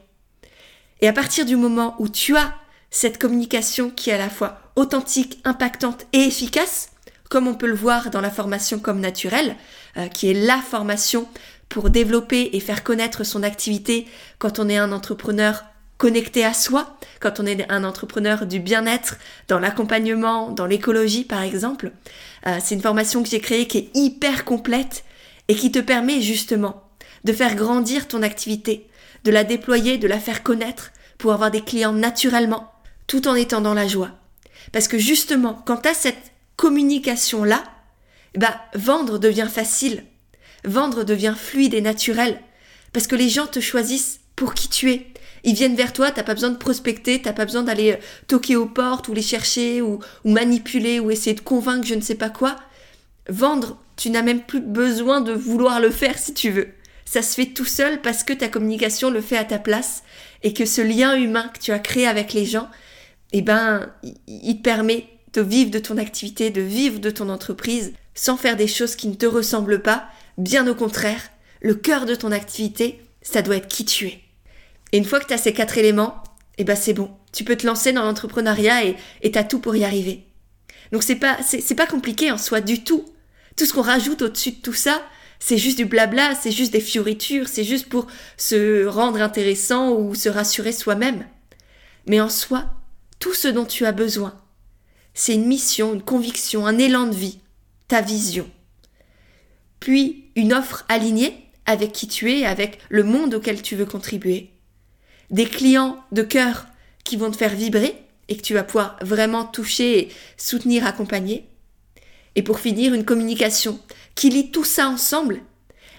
Et 1.01 1.07
à 1.07 1.13
partir 1.13 1.45
du 1.45 1.55
moment 1.55 1.95
où 1.99 2.07
tu 2.07 2.37
as 2.37 2.53
cette 2.89 3.17
communication 3.17 3.89
qui 3.89 4.09
est 4.09 4.13
à 4.13 4.17
la 4.17 4.29
fois 4.29 4.59
authentique, 4.75 5.39
impactante 5.43 6.05
et 6.13 6.21
efficace, 6.21 6.91
comme 7.29 7.47
on 7.47 7.55
peut 7.55 7.67
le 7.67 7.75
voir 7.75 8.09
dans 8.09 8.21
la 8.21 8.31
formation 8.31 8.79
comme 8.79 8.99
naturelle, 8.99 9.55
euh, 9.97 10.07
qui 10.07 10.29
est 10.29 10.33
la 10.33 10.57
formation 10.57 11.27
pour 11.67 11.89
développer 11.89 12.51
et 12.53 12.59
faire 12.59 12.83
connaître 12.83 13.23
son 13.23 13.43
activité 13.43 14.07
quand 14.39 14.59
on 14.59 14.69
est 14.69 14.77
un 14.77 14.91
entrepreneur 14.91 15.63
connecté 16.01 16.43
à 16.43 16.55
soi, 16.55 16.97
quand 17.19 17.39
on 17.39 17.45
est 17.45 17.71
un 17.71 17.83
entrepreneur 17.83 18.47
du 18.47 18.59
bien-être, 18.59 19.17
dans 19.47 19.59
l'accompagnement, 19.59 20.49
dans 20.49 20.65
l'écologie 20.65 21.25
par 21.25 21.43
exemple. 21.43 21.91
Euh, 22.47 22.57
c'est 22.59 22.73
une 22.73 22.81
formation 22.81 23.21
que 23.21 23.29
j'ai 23.29 23.39
créée 23.39 23.67
qui 23.67 23.77
est 23.77 23.91
hyper 23.93 24.43
complète 24.43 25.03
et 25.47 25.53
qui 25.53 25.71
te 25.71 25.77
permet 25.77 26.19
justement 26.19 26.89
de 27.23 27.31
faire 27.31 27.53
grandir 27.53 28.07
ton 28.07 28.23
activité, 28.23 28.89
de 29.25 29.29
la 29.29 29.43
déployer, 29.43 29.99
de 29.99 30.07
la 30.07 30.19
faire 30.19 30.41
connaître 30.41 30.91
pour 31.19 31.33
avoir 31.33 31.51
des 31.51 31.61
clients 31.61 31.93
naturellement, 31.93 32.71
tout 33.05 33.27
en 33.27 33.35
étant 33.35 33.61
dans 33.61 33.75
la 33.75 33.87
joie. 33.87 34.09
Parce 34.71 34.87
que 34.87 34.97
justement, 34.97 35.61
quand 35.67 35.83
tu 35.83 35.89
cette 35.93 36.31
communication-là, 36.55 37.63
bah, 38.35 38.59
vendre 38.73 39.19
devient 39.19 39.49
facile. 39.53 40.03
Vendre 40.65 41.03
devient 41.03 41.35
fluide 41.37 41.75
et 41.75 41.81
naturel. 41.81 42.41
Parce 42.91 43.05
que 43.05 43.15
les 43.15 43.29
gens 43.29 43.45
te 43.45 43.59
choisissent 43.59 44.19
pour 44.35 44.55
qui 44.55 44.67
tu 44.67 44.89
es. 44.89 45.10
Ils 45.43 45.55
viennent 45.55 45.75
vers 45.75 45.93
toi, 45.93 46.11
t'as 46.11 46.23
pas 46.23 46.33
besoin 46.33 46.51
de 46.51 46.57
prospecter, 46.57 47.21
t'as 47.21 47.33
pas 47.33 47.45
besoin 47.45 47.63
d'aller 47.63 47.93
euh, 47.93 47.97
toquer 48.27 48.55
aux 48.55 48.67
portes 48.67 49.07
ou 49.07 49.13
les 49.13 49.21
chercher 49.21 49.81
ou, 49.81 49.99
manipuler 50.23 50.99
ou 50.99 51.11
essayer 51.11 51.35
de 51.35 51.41
convaincre 51.41 51.87
je 51.87 51.95
ne 51.95 52.01
sais 52.01 52.15
pas 52.15 52.29
quoi. 52.29 52.55
Vendre, 53.27 53.81
tu 53.95 54.09
n'as 54.09 54.21
même 54.21 54.41
plus 54.41 54.61
besoin 54.61 55.21
de 55.21 55.33
vouloir 55.33 55.79
le 55.79 55.89
faire 55.89 56.17
si 56.17 56.33
tu 56.33 56.49
veux. 56.49 56.69
Ça 57.05 57.21
se 57.21 57.35
fait 57.35 57.47
tout 57.47 57.65
seul 57.65 58.01
parce 58.01 58.23
que 58.23 58.33
ta 58.33 58.47
communication 58.47 59.09
le 59.09 59.21
fait 59.21 59.37
à 59.37 59.43
ta 59.43 59.59
place 59.59 60.03
et 60.43 60.53
que 60.53 60.65
ce 60.65 60.81
lien 60.81 61.15
humain 61.15 61.49
que 61.53 61.59
tu 61.59 61.71
as 61.71 61.79
créé 61.79 62.07
avec 62.07 62.33
les 62.33 62.45
gens, 62.45 62.69
eh 63.33 63.41
ben, 63.41 63.91
il 64.27 64.57
te 64.57 64.61
permet 64.61 65.07
de 65.33 65.41
vivre 65.41 65.71
de 65.71 65.79
ton 65.79 65.97
activité, 65.97 66.49
de 66.49 66.61
vivre 66.61 66.99
de 66.99 67.09
ton 67.09 67.29
entreprise 67.29 67.93
sans 68.13 68.37
faire 68.37 68.57
des 68.57 68.67
choses 68.67 68.95
qui 68.95 69.07
ne 69.07 69.15
te 69.15 69.25
ressemblent 69.25 69.81
pas. 69.81 70.07
Bien 70.37 70.67
au 70.67 70.75
contraire, 70.75 71.21
le 71.61 71.75
cœur 71.75 72.05
de 72.05 72.15
ton 72.15 72.31
activité, 72.31 73.01
ça 73.21 73.41
doit 73.41 73.57
être 73.57 73.67
qui 73.67 73.85
tu 73.85 74.07
es. 74.07 74.21
Et 74.91 74.97
une 74.97 75.05
fois 75.05 75.19
que 75.19 75.27
tu 75.27 75.33
as 75.33 75.37
ces 75.37 75.53
quatre 75.53 75.77
éléments, 75.77 76.23
eh 76.57 76.63
ben 76.63 76.75
c'est 76.75 76.93
bon. 76.93 77.11
Tu 77.31 77.43
peux 77.43 77.55
te 77.55 77.65
lancer 77.65 77.93
dans 77.93 78.03
l'entrepreneuriat 78.03 78.83
et 79.21 79.31
t'as 79.31 79.43
tout 79.43 79.59
pour 79.59 79.75
y 79.75 79.85
arriver. 79.85 80.25
Donc 80.91 81.03
c'est 81.03 81.15
pas, 81.15 81.37
c'est 81.43 81.75
pas 81.75 81.87
compliqué 81.87 82.31
en 82.31 82.37
soi 82.37 82.61
du 82.61 82.83
tout. 82.83 83.05
Tout 83.55 83.65
ce 83.65 83.73
qu'on 83.73 83.81
rajoute 83.81 84.21
au-dessus 84.21 84.51
de 84.51 84.61
tout 84.61 84.73
ça, 84.73 85.01
c'est 85.39 85.57
juste 85.57 85.77
du 85.77 85.85
blabla, 85.85 86.35
c'est 86.35 86.51
juste 86.51 86.71
des 86.71 86.81
fioritures, 86.81 87.47
c'est 87.47 87.63
juste 87.63 87.89
pour 87.89 88.07
se 88.37 88.85
rendre 88.85 89.21
intéressant 89.21 89.93
ou 89.93 90.13
se 90.13 90.29
rassurer 90.29 90.71
soi-même. 90.71 91.25
Mais 92.05 92.21
en 92.21 92.29
soi, 92.29 92.65
tout 93.19 93.33
ce 93.33 93.47
dont 93.47 93.65
tu 93.65 93.85
as 93.85 93.91
besoin, 93.91 94.35
c'est 95.13 95.33
une 95.33 95.47
mission, 95.47 95.93
une 95.93 96.03
conviction, 96.03 96.65
un 96.65 96.77
élan 96.77 97.07
de 97.07 97.15
vie, 97.15 97.39
ta 97.87 98.01
vision. 98.01 98.49
Puis 99.79 100.25
une 100.35 100.53
offre 100.53 100.85
alignée 100.89 101.47
avec 101.65 101.91
qui 101.91 102.07
tu 102.07 102.31
es, 102.31 102.45
avec 102.45 102.79
le 102.89 103.03
monde 103.03 103.33
auquel 103.33 103.61
tu 103.61 103.75
veux 103.75 103.85
contribuer. 103.85 104.51
Des 105.31 105.45
clients 105.45 105.97
de 106.11 106.21
cœur 106.21 106.67
qui 107.03 107.17
vont 107.17 107.31
te 107.31 107.37
faire 107.37 107.55
vibrer 107.55 107.95
et 108.27 108.37
que 108.37 108.41
tu 108.41 108.53
vas 108.53 108.63
pouvoir 108.63 108.97
vraiment 109.01 109.45
toucher, 109.45 110.09
soutenir, 110.37 110.85
accompagner. 110.85 111.49
Et 112.35 112.43
pour 112.43 112.59
finir, 112.59 112.93
une 112.93 113.05
communication 113.05 113.79
qui 114.15 114.29
lie 114.29 114.51
tout 114.51 114.63
ça 114.63 114.87
ensemble 114.87 115.41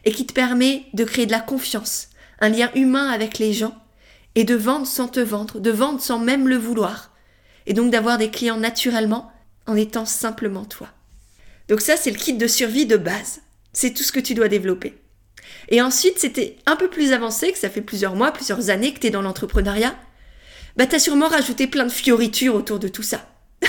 et 0.05 0.13
qui 0.13 0.27
te 0.27 0.33
permet 0.33 0.85
de 0.95 1.05
créer 1.05 1.27
de 1.27 1.33
la 1.33 1.41
confiance, 1.41 2.09
un 2.41 2.49
lien 2.49 2.71
humain 2.75 3.09
avec 3.09 3.39
les 3.39 3.53
gens 3.53 3.75
et 4.35 4.45
de 4.45 4.55
vendre 4.55 4.87
sans 4.87 5.09
te 5.09 5.21
vendre, 5.21 5.61
de 5.61 5.71
vendre 5.71 6.01
sans 6.01 6.19
même 6.19 6.49
le 6.49 6.57
vouloir. 6.57 7.11
Et 7.67 7.75
donc 7.75 7.91
d'avoir 7.91 8.19
des 8.19 8.31
clients 8.31 8.57
naturellement 8.57 9.31
en 9.67 9.77
étant 9.77 10.07
simplement 10.07 10.65
toi. 10.65 10.89
Donc 11.69 11.81
ça, 11.81 11.97
c'est 11.97 12.11
le 12.11 12.19
kit 12.19 12.35
de 12.35 12.47
survie 12.47 12.87
de 12.87 12.97
base. 12.97 13.41
C'est 13.73 13.95
tout 13.95 14.03
ce 14.03 14.13
que 14.13 14.21
tu 14.21 14.35
dois 14.35 14.49
développer. 14.49 15.02
Et 15.69 15.81
ensuite, 15.81 16.19
c'était 16.19 16.57
un 16.67 16.77
peu 16.77 16.89
plus 16.89 17.13
avancé, 17.13 17.53
que 17.53 17.59
ça 17.59 17.71
fait 17.71 17.81
plusieurs 17.81 18.15
mois, 18.15 18.33
plusieurs 18.33 18.71
années 18.71 18.93
que 18.93 19.01
tu 19.01 19.07
es 19.07 19.11
dans 19.11 19.23
l'entrepreneuriat. 19.23 19.95
Bah, 20.77 20.87
t'as 20.87 20.99
sûrement 20.99 21.29
rajouté 21.29 21.67
plein 21.67 21.85
de 21.85 21.93
fioritures 21.93 22.55
autour 22.55 22.79
de 22.79 22.89
tout 22.89 23.03
ça. 23.03 23.27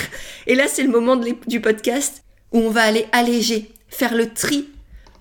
Et 0.48 0.56
là, 0.56 0.66
c'est 0.68 0.84
le 0.84 0.90
moment 0.90 1.16
du 1.16 1.62
podcast 1.62 2.24
où 2.52 2.60
on 2.60 2.70
va 2.70 2.84
aller 2.84 3.06
alléger, 3.12 3.72
faire 3.90 4.16
le 4.16 4.34
tri 4.34 4.70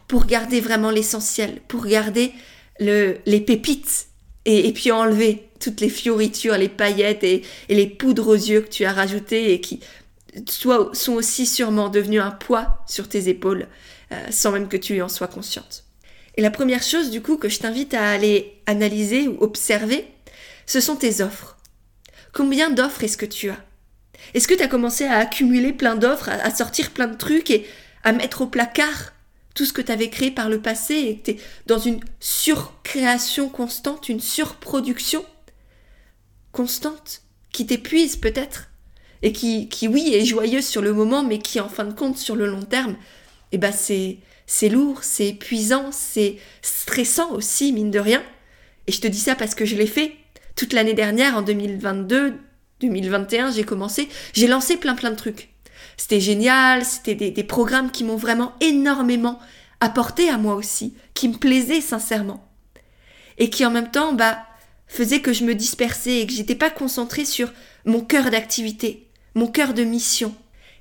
pour 0.09 0.27
garder 0.27 0.61
vraiment 0.61 0.91
l'essentiel, 0.91 1.61
pour 1.69 1.87
garder 1.87 2.33
le, 2.79 3.19
les 3.27 3.41
pépites 3.41 4.09
et, 4.45 4.73
puis 4.73 4.91
enlever 4.91 5.49
toutes 5.61 5.81
les 5.81 5.89
fioritures, 5.89 6.57
les 6.57 6.69
paillettes 6.69 7.25
et, 7.25 7.43
les 7.69 7.87
poudres 7.87 8.29
aux 8.29 8.35
yeux 8.35 8.61
que 8.61 8.69
tu 8.69 8.85
as 8.85 8.93
rajoutées 8.93 9.53
et 9.53 9.61
qui 9.61 9.81
sont 10.47 11.13
aussi 11.13 11.47
sûrement 11.47 11.89
devenues 11.89 12.21
un 12.21 12.31
poids 12.31 12.83
sur 12.87 13.09
tes 13.09 13.29
épaules 13.29 13.69
euh, 14.13 14.27
sans 14.31 14.51
même 14.51 14.69
que 14.69 14.77
tu 14.77 15.01
en 15.03 15.09
sois 15.09 15.29
consciente. 15.29 15.85
Et 16.37 16.43
la 16.43 16.51
première 16.51 16.83
chose 16.83 17.11
du 17.11 17.21
coup 17.21 17.37
que 17.37 17.49
je 17.49 17.59
t'invite 17.59 17.95
à 17.95 18.09
aller 18.09 18.61
analyser 18.67 19.29
ou 19.29 19.37
observer, 19.41 20.07
ce 20.67 20.81
sont 20.81 20.97
tes 20.97 21.21
offres. 21.21 21.59
Combien 22.33 22.71
d'offres 22.71 23.05
est-ce 23.05 23.17
que 23.17 23.27
tu 23.27 23.51
as? 23.51 23.63
Est-ce 24.35 24.49
que 24.49 24.55
tu 24.55 24.63
as 24.63 24.69
commencé 24.69 25.05
à 25.05 25.19
accumuler 25.19 25.73
plein 25.73 25.97
d'offres, 25.97 26.29
à, 26.29 26.51
sortir 26.51 26.91
plein 26.91 27.09
de 27.09 27.17
trucs 27.17 27.51
et 27.51 27.67
à 28.05 28.13
mettre 28.13 28.43
au 28.43 28.47
placard 28.47 29.13
tout 29.55 29.67
ce 29.67 29.73
que 29.73 29.83
tu 29.83 29.93
avais 29.93 30.09
créé 30.09 30.31
par 30.31 30.49
le 30.49 30.63
passé 30.63 30.95
et 30.95 31.19
que 31.19 31.25
tu 31.25 31.31
es 31.33 31.37
dans 31.67 31.79
une 31.79 32.01
surcréation 32.21 33.51
constante, 33.51 34.09
une 34.09 34.21
surproduction 34.21 35.25
constante 36.53 37.23
qui 37.53 37.67
t'épuise 37.67 38.17
peut-être 38.17 38.71
et 39.23 39.33
qui, 39.33 39.69
oui, 39.89 40.15
est 40.15 40.25
joyeuse 40.25 40.67
sur 40.67 40.83
le 40.83 40.93
moment, 40.93 41.23
mais 41.23 41.39
qui, 41.39 41.61
en 41.61 41.69
fin 41.69 41.85
de 41.85 41.93
compte, 41.93 42.19
sur 42.19 42.35
le 42.35 42.47
long 42.47 42.63
terme, 42.63 42.97
eh 43.53 43.59
ben, 43.59 43.71
c'est, 43.71 44.19
c'est 44.47 44.69
lourd, 44.69 44.99
c'est 45.03 45.29
épuisant, 45.29 45.91
c'est 45.93 46.37
stressant 46.63 47.33
aussi, 47.33 47.73
mine 47.73 47.91
de 47.91 47.99
rien. 47.99 48.23
Et 48.87 48.93
je 48.93 49.01
te 49.01 49.07
dis 49.07 49.19
ça 49.19 49.35
parce 49.35 49.55
que 49.55 49.65
je 49.65 49.77
l'ai 49.77 49.87
fait. 49.87 50.13
Toute 50.57 50.73
l'année 50.73 50.95
dernière, 50.95 51.37
en 51.37 51.43
2022, 51.43 52.35
2021, 52.81 53.53
j'ai 53.53 53.65
commencé, 53.65 54.09
j'ai 54.33 54.47
lancé 54.47 54.77
plein 54.77 54.95
plein 54.95 55.11
de 55.11 55.17
trucs. 55.17 55.51
C'était 55.97 56.21
génial, 56.21 56.85
c'était 56.85 57.15
des, 57.15 57.45
programmes 57.45 57.91
qui 57.91 58.05
m'ont 58.05 58.17
vraiment 58.17 58.55
énormément 58.61 59.39
apporté 59.81 60.29
à 60.29 60.39
moi 60.39 60.55
aussi, 60.55 60.95
qui 61.15 61.29
me 61.29 61.37
plaisaient 61.37 61.81
sincèrement. 61.81 62.49
Et 63.39 63.51
qui 63.51 63.65
en 63.65 63.71
même 63.71 63.91
temps, 63.91 64.13
bah, 64.13 64.45
faisaient 64.87 65.21
que 65.21 65.33
je 65.33 65.45
me 65.45 65.55
dispersais 65.55 66.21
et 66.21 66.27
que 66.27 66.33
j'étais 66.33 66.55
pas 66.55 66.71
concentrée 66.71 67.25
sur 67.25 67.53
mon 67.85 68.01
cœur 68.01 68.31
d'activité, 68.31 69.09
mon 69.35 69.47
cœur 69.47 69.75
de 69.75 69.85
mission. 69.85 70.35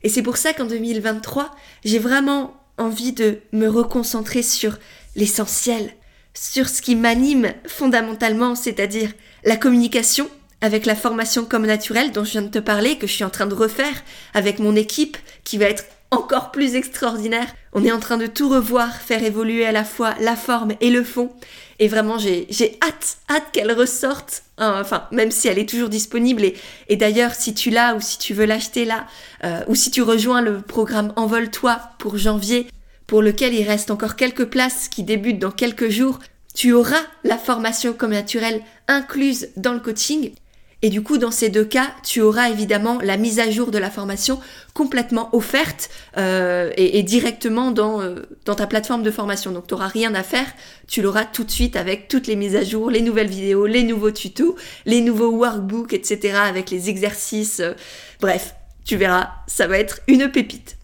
Et 0.04 0.10
c'est 0.10 0.22
pour 0.22 0.38
ça 0.38 0.54
qu'en 0.54 0.66
2023, 0.66 1.52
j'ai 1.86 2.00
vraiment 2.00 2.61
envie 2.82 3.14
de 3.14 3.40
me 3.52 3.68
reconcentrer 3.68 4.44
sur 4.44 4.78
l'essentiel, 5.16 5.94
sur 6.34 6.70
ce 6.70 6.82
qui 6.82 6.96
m'anime 6.96 7.54
fondamentalement, 7.68 8.56
c'est-à-dire 8.56 9.12
la 9.44 9.58
communication 9.58 10.30
avec 10.62 10.86
la 10.86 10.96
formation 10.96 11.44
comme 11.46 11.66
naturelle 11.66 12.12
dont 12.12 12.24
je 12.24 12.32
viens 12.32 12.42
de 12.44 12.48
te 12.48 12.60
parler, 12.60 12.98
que 12.98 13.08
je 13.08 13.14
suis 13.14 13.24
en 13.24 13.30
train 13.30 13.48
de 13.48 13.56
refaire 13.56 14.04
avec 14.34 14.60
mon 14.60 14.76
équipe 14.76 15.18
qui 15.44 15.58
va 15.58 15.66
être 15.66 15.86
encore 16.12 16.52
plus 16.52 16.76
extraordinaire. 16.76 17.48
On 17.74 17.86
est 17.86 17.92
en 17.92 18.00
train 18.00 18.18
de 18.18 18.28
tout 18.28 18.50
revoir, 18.50 18.96
faire 18.98 19.24
évoluer 19.24 19.66
à 19.66 19.72
la 19.72 19.86
fois 19.86 20.14
la 20.20 20.36
forme 20.36 20.74
et 20.82 20.90
le 20.90 21.04
fond. 21.04 21.32
Et 21.80 21.88
vraiment, 21.88 22.20
j'ai 22.20 22.78
hâte, 22.84 23.18
hâte 23.30 23.46
qu'elle 23.54 23.72
ressorte. 23.72 24.44
Hein, 24.58 24.78
enfin, 24.80 25.08
même 25.12 25.32
si 25.32 25.48
elle 25.48 25.58
est 25.58 25.68
toujours 25.68 25.90
disponible. 25.90 26.44
Et, 26.90 26.96
d'ailleurs, 26.96 27.34
si 27.34 27.54
tu 27.54 27.70
l'as 27.70 27.96
ou 27.96 28.02
si 28.02 28.20
tu 28.20 28.34
veux 28.34 28.46
l'acheter 28.46 28.86
là, 28.86 29.08
euh, 29.44 29.62
ou 29.68 29.76
si 29.76 29.90
tu 29.90 30.02
rejoins 30.02 30.42
le 30.42 30.62
programme 30.62 31.14
Envole-toi 31.16 31.80
pour 31.98 32.18
janvier, 32.18 32.68
pour 33.08 33.22
lequel 33.22 33.54
il 33.54 33.68
reste 33.68 33.90
encore 33.90 34.16
quelques 34.16 34.46
places 34.46 34.90
qui 34.90 35.04
débutent 35.04 35.40
dans 35.40 35.52
quelques 35.52 35.90
jours, 35.90 36.20
tu 36.54 36.74
auras 36.74 37.02
la 37.24 37.38
formation 37.38 37.94
comme 37.94 38.12
naturelle 38.12 38.62
incluse 38.88 39.50
dans 39.56 39.74
le 39.74 39.80
coaching. 39.80 40.34
Et 40.84 40.90
du 40.90 41.04
coup, 41.04 41.20
dans 41.20 41.30
ces 41.30 41.50
deux 41.50 41.64
cas, 41.64 41.92
tu 42.04 42.22
auras 42.22 42.50
évidemment 42.50 43.00
la 43.04 43.18
mise 43.18 43.40
à 43.40 43.52
jour 43.52 43.70
de 43.70 43.78
la 43.78 43.92
formation 43.92 44.40
complètement 44.74 45.30
offerte 45.36 45.90
euh, 46.18 46.72
et, 46.76 47.04
directement 47.04 47.72
dans, 47.72 48.02
euh, 48.02 48.16
dans 48.46 48.56
ta 48.56 48.66
plateforme 48.66 49.04
de 49.04 49.12
formation. 49.12 49.52
Donc, 49.52 49.68
tu 49.68 49.76
n'auras 49.76 49.88
rien 49.88 50.16
à 50.16 50.24
faire. 50.24 50.48
Tu 50.88 51.04
l'auras 51.04 51.26
tout 51.26 51.44
de 51.44 51.52
suite 51.52 51.76
avec 51.76 52.08
toutes 52.08 52.26
les 52.26 52.36
mises 52.36 52.56
à 52.56 52.64
jour, 52.64 52.90
les 52.90 53.02
nouvelles 53.02 53.30
vidéos, 53.30 53.68
les 53.68 53.84
nouveaux 53.84 54.12
tutos, 54.12 54.56
les 54.86 55.02
nouveaux 55.02 55.30
workbooks, 55.30 55.94
etc. 55.94 56.36
avec 56.36 56.72
les 56.72 56.90
exercices. 56.90 57.60
Euh, 57.60 57.74
bref, 58.20 58.56
tu 58.84 58.98
verras, 58.98 59.30
ça 59.46 59.68
va 59.68 59.78
être 59.78 60.00
une 60.08 60.32
pépite. 60.32 60.78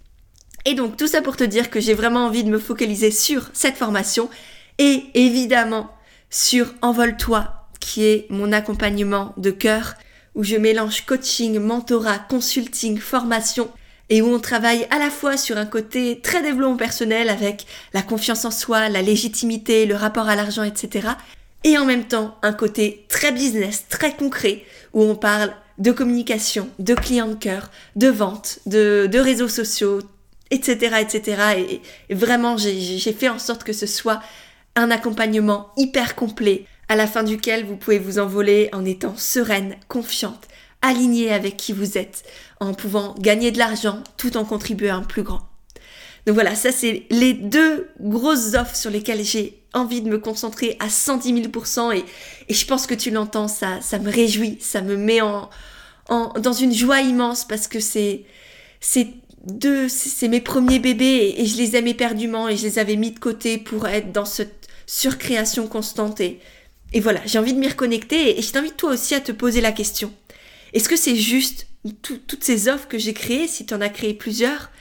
Et 0.65 0.75
donc, 0.75 0.95
tout 0.95 1.07
ça 1.07 1.23
pour 1.23 1.37
te 1.37 1.43
dire 1.43 1.71
que 1.71 1.79
j'ai 1.79 1.95
vraiment 1.95 2.25
envie 2.25 2.43
de 2.43 2.49
me 2.49 2.59
focaliser 2.59 3.09
sur 3.09 3.49
cette 3.53 3.77
formation 3.77 4.29
et 4.77 5.05
évidemment 5.15 5.89
sur 6.29 6.73
Envole-toi 6.81 7.66
qui 7.87 8.03
est 8.03 8.27
mon 8.29 8.51
accompagnement 8.51 9.33
de 9.37 9.49
cœur, 9.49 9.93
où 10.35 10.43
je 10.43 10.57
mélange 10.57 11.05
coaching, 11.05 11.57
mentorat, 11.57 12.19
consulting, 12.19 12.97
formation, 12.97 13.69
et 14.09 14.21
où 14.21 14.27
on 14.27 14.39
travaille 14.39 14.85
à 14.89 14.99
la 14.99 15.09
fois 15.09 15.37
sur 15.37 15.57
un 15.57 15.65
côté 15.65 16.19
très 16.21 16.41
développement 16.41 16.75
personnel 16.75 17.29
avec 17.29 17.65
la 17.93 18.01
confiance 18.01 18.43
en 18.43 18.51
soi, 18.51 18.89
la 18.89 19.01
légitimité, 19.01 19.85
le 19.85 19.95
rapport 19.95 20.27
à 20.27 20.35
l'argent, 20.35 20.63
etc. 20.63 21.07
Et 21.63 21.77
en 21.77 21.85
même 21.85 22.03
temps, 22.03 22.37
un 22.41 22.51
côté 22.51 23.05
très 23.07 23.31
business, 23.31 23.85
très 23.87 24.13
concret, 24.13 24.65
où 24.93 25.01
on 25.01 25.15
parle 25.15 25.53
de 25.77 25.91
communication, 25.93 26.67
de 26.79 26.93
clients 26.93 27.29
de 27.29 27.35
cœur, 27.35 27.71
de 27.95 28.09
vente, 28.09 28.59
de, 28.65 29.17
réseaux 29.17 29.47
sociaux, 29.47 30.01
etc. 30.51 30.97
etc. 30.99 31.41
Et, 31.57 31.81
et 32.09 32.15
vraiment, 32.15 32.57
j'ai 32.57 33.13
fait 33.13 33.29
en 33.29 33.39
sorte 33.39 33.63
que 33.63 33.73
ce 33.73 33.87
soit 33.87 34.21
un 34.75 34.91
accompagnement 34.91 35.69
hyper 35.77 36.15
complet 36.15 36.65
à 36.89 36.95
la 36.95 37.07
fin 37.07 37.23
duquel 37.23 37.65
vous 37.65 37.75
pouvez 37.75 37.99
vous 37.99 38.19
envoler 38.19 38.69
en 38.73 38.85
étant 38.85 39.15
sereine, 39.17 39.75
confiante, 39.87 40.47
alignée 40.81 41.31
avec 41.31 41.57
qui 41.57 41.73
vous 41.73 41.97
êtes, 41.97 42.23
en 42.59 42.73
pouvant 42.73 43.15
gagner 43.19 43.51
de 43.51 43.57
l'argent 43.57 44.03
tout 44.17 44.37
en 44.37 44.45
contribuant 44.45 44.95
à 44.95 44.97
un 44.97 45.03
plus 45.03 45.23
grand. 45.23 45.41
Donc 46.25 46.33
voilà, 46.33 46.55
ça 46.55 46.71
c'est 46.71 47.03
les 47.09 47.33
deux 47.33 47.89
grosses 48.01 48.53
offres 48.53 48.75
sur 48.75 48.91
lesquelles 48.91 49.23
j'ai 49.23 49.61
envie 49.73 50.01
de 50.01 50.09
me 50.09 50.17
concentrer 50.17 50.75
à 50.79 50.89
110 50.89 51.33
000% 51.33 51.95
et, 51.95 52.03
et 52.49 52.53
je 52.53 52.65
pense 52.65 52.85
que 52.87 52.93
tu 52.93 53.11
l'entends, 53.11 53.47
ça, 53.47 53.79
ça 53.81 53.99
me 53.99 54.11
réjouit, 54.11 54.57
ça 54.59 54.81
me 54.81 54.97
met 54.97 55.21
en, 55.21 55.49
en 56.09 56.33
dans 56.39 56.53
une 56.53 56.73
joie 56.73 57.01
immense 57.01 57.45
parce 57.45 57.67
que 57.67 57.79
c'est, 57.79 58.25
c'est 58.81 59.07
deux, 59.45 59.87
c'est 59.87 60.27
mes 60.27 60.41
premiers 60.41 60.79
bébés 60.79 61.05
et, 61.05 61.41
et, 61.41 61.45
je 61.45 61.57
les 61.57 61.77
aimais 61.77 61.91
éperdument 61.91 62.49
et 62.49 62.57
je 62.57 62.63
les 62.63 62.79
avais 62.79 62.97
mis 62.97 63.11
de 63.11 63.19
côté 63.19 63.57
pour 63.57 63.87
être 63.87 64.11
dans 64.11 64.25
cette 64.25 64.67
surcréation 64.85 65.67
constante 65.67 66.19
et, 66.19 66.39
et 66.93 66.99
voilà, 66.99 67.21
j'ai 67.25 67.39
envie 67.39 67.53
de 67.53 67.59
m'y 67.59 67.67
reconnecter 67.67 68.37
et 68.37 68.41
je 68.41 68.51
t'invite 68.51 68.77
toi 68.77 68.91
aussi 68.91 69.13
à 69.13 69.19
te 69.19 69.31
poser 69.31 69.61
la 69.61 69.71
question. 69.71 70.13
Est-ce 70.73 70.89
que 70.89 70.95
c'est 70.95 71.15
juste 71.15 71.67
toutes 72.01 72.43
ces 72.43 72.67
offres 72.67 72.87
que 72.87 72.97
j'ai 72.97 73.13
créées, 73.13 73.47
si 73.47 73.65
tu 73.65 73.73
en 73.73 73.81
as 73.81 73.89
créé 73.89 74.13
plusieurs 74.13 74.71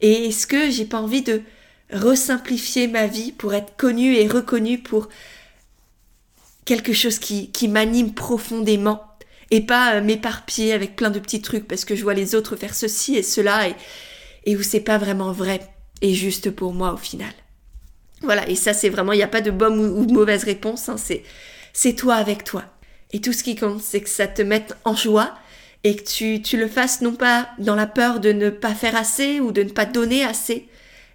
Et 0.00 0.28
est-ce 0.28 0.46
que 0.46 0.70
j'ai 0.70 0.84
pas 0.84 0.98
envie 0.98 1.22
de 1.22 1.42
resimplifier 1.92 2.88
ma 2.88 3.06
vie 3.06 3.32
pour 3.32 3.54
être 3.54 3.76
connue 3.76 4.14
et 4.14 4.26
reconnue 4.26 4.78
pour 4.78 5.08
quelque 6.64 6.92
chose 6.92 7.18
qui, 7.18 7.50
qui 7.52 7.68
m'anime 7.68 8.12
profondément 8.12 9.04
et 9.52 9.60
pas 9.60 9.94
euh, 9.94 10.02
m'éparpiller 10.02 10.72
avec 10.72 10.96
plein 10.96 11.10
de 11.10 11.20
petits 11.20 11.40
trucs 11.40 11.68
parce 11.68 11.84
que 11.84 11.94
je 11.94 12.02
vois 12.02 12.14
les 12.14 12.34
autres 12.34 12.56
faire 12.56 12.74
ceci 12.74 13.14
et 13.14 13.22
cela 13.22 13.68
et, 13.68 13.76
et 14.44 14.56
où 14.56 14.62
c'est 14.62 14.80
pas 14.80 14.98
vraiment 14.98 15.30
vrai 15.30 15.60
et 16.02 16.12
juste 16.12 16.50
pour 16.50 16.72
moi 16.72 16.92
au 16.92 16.96
final. 16.96 17.32
Voilà, 18.22 18.48
et 18.48 18.56
ça 18.56 18.74
c'est 18.74 18.88
vraiment, 18.88 19.12
il 19.12 19.18
n'y 19.18 19.22
a 19.22 19.28
pas 19.28 19.42
de 19.42 19.52
bonne 19.52 19.78
ou 19.78 20.06
de 20.06 20.12
mauvaise 20.12 20.42
réponse, 20.42 20.88
hein, 20.88 20.96
c'est, 20.96 21.22
c'est 21.76 21.92
toi 21.92 22.14
avec 22.14 22.42
toi. 22.42 22.64
Et 23.12 23.20
tout 23.20 23.34
ce 23.34 23.42
qui 23.42 23.54
compte, 23.54 23.82
c'est 23.82 24.00
que 24.00 24.08
ça 24.08 24.26
te 24.26 24.40
mette 24.40 24.74
en 24.84 24.96
joie 24.96 25.36
et 25.84 25.94
que 25.94 26.02
tu, 26.02 26.40
tu 26.40 26.56
le 26.56 26.68
fasses 26.68 27.02
non 27.02 27.14
pas 27.14 27.50
dans 27.58 27.74
la 27.74 27.86
peur 27.86 28.18
de 28.18 28.32
ne 28.32 28.48
pas 28.48 28.74
faire 28.74 28.96
assez 28.96 29.40
ou 29.40 29.52
de 29.52 29.62
ne 29.62 29.68
pas 29.68 29.84
donner 29.84 30.24
assez, 30.24 30.68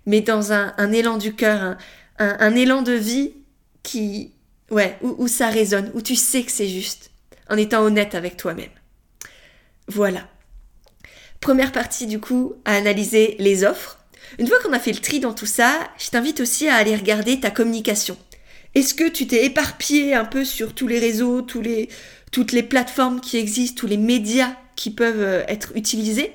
mais 0.05 0.21
dans 0.21 0.53
un, 0.53 0.75
un 0.77 0.91
élan 0.91 1.17
du 1.17 1.33
cœur, 1.33 1.61
un, 1.63 1.77
un, 2.39 2.55
élan 2.55 2.83
de 2.83 2.91
vie 2.91 3.33
qui, 3.81 4.33
ouais, 4.69 4.99
où, 5.01 5.15
où 5.17 5.27
ça 5.27 5.49
résonne, 5.49 5.89
où 5.95 6.01
tu 6.01 6.15
sais 6.15 6.43
que 6.43 6.51
c'est 6.51 6.69
juste, 6.69 7.09
en 7.49 7.57
étant 7.57 7.81
honnête 7.81 8.13
avec 8.13 8.37
toi-même. 8.37 8.69
Voilà. 9.87 10.27
Première 11.39 11.71
partie 11.71 12.05
du 12.05 12.19
coup, 12.19 12.53
à 12.65 12.75
analyser 12.75 13.35
les 13.39 13.63
offres. 13.63 13.97
Une 14.37 14.45
fois 14.45 14.59
qu'on 14.63 14.73
a 14.73 14.79
fait 14.79 14.93
le 14.93 14.99
tri 14.99 15.19
dans 15.19 15.33
tout 15.33 15.47
ça, 15.47 15.79
je 15.97 16.11
t'invite 16.11 16.39
aussi 16.39 16.67
à 16.67 16.75
aller 16.75 16.95
regarder 16.95 17.39
ta 17.39 17.49
communication. 17.49 18.15
Est-ce 18.73 18.93
que 18.93 19.09
tu 19.09 19.27
t'es 19.27 19.45
éparpillé 19.45 20.13
un 20.13 20.25
peu 20.25 20.45
sur 20.45 20.73
tous 20.73 20.87
les 20.87 20.99
réseaux, 20.99 21.41
tous 21.41 21.61
les, 21.61 21.89
toutes 22.31 22.53
les 22.53 22.63
plateformes 22.63 23.19
qui 23.19 23.37
existent, 23.37 23.81
tous 23.81 23.87
les 23.87 23.97
médias 23.97 24.55
qui 24.75 24.91
peuvent 24.91 25.21
euh, 25.21 25.43
être 25.47 25.73
utilisés? 25.75 26.31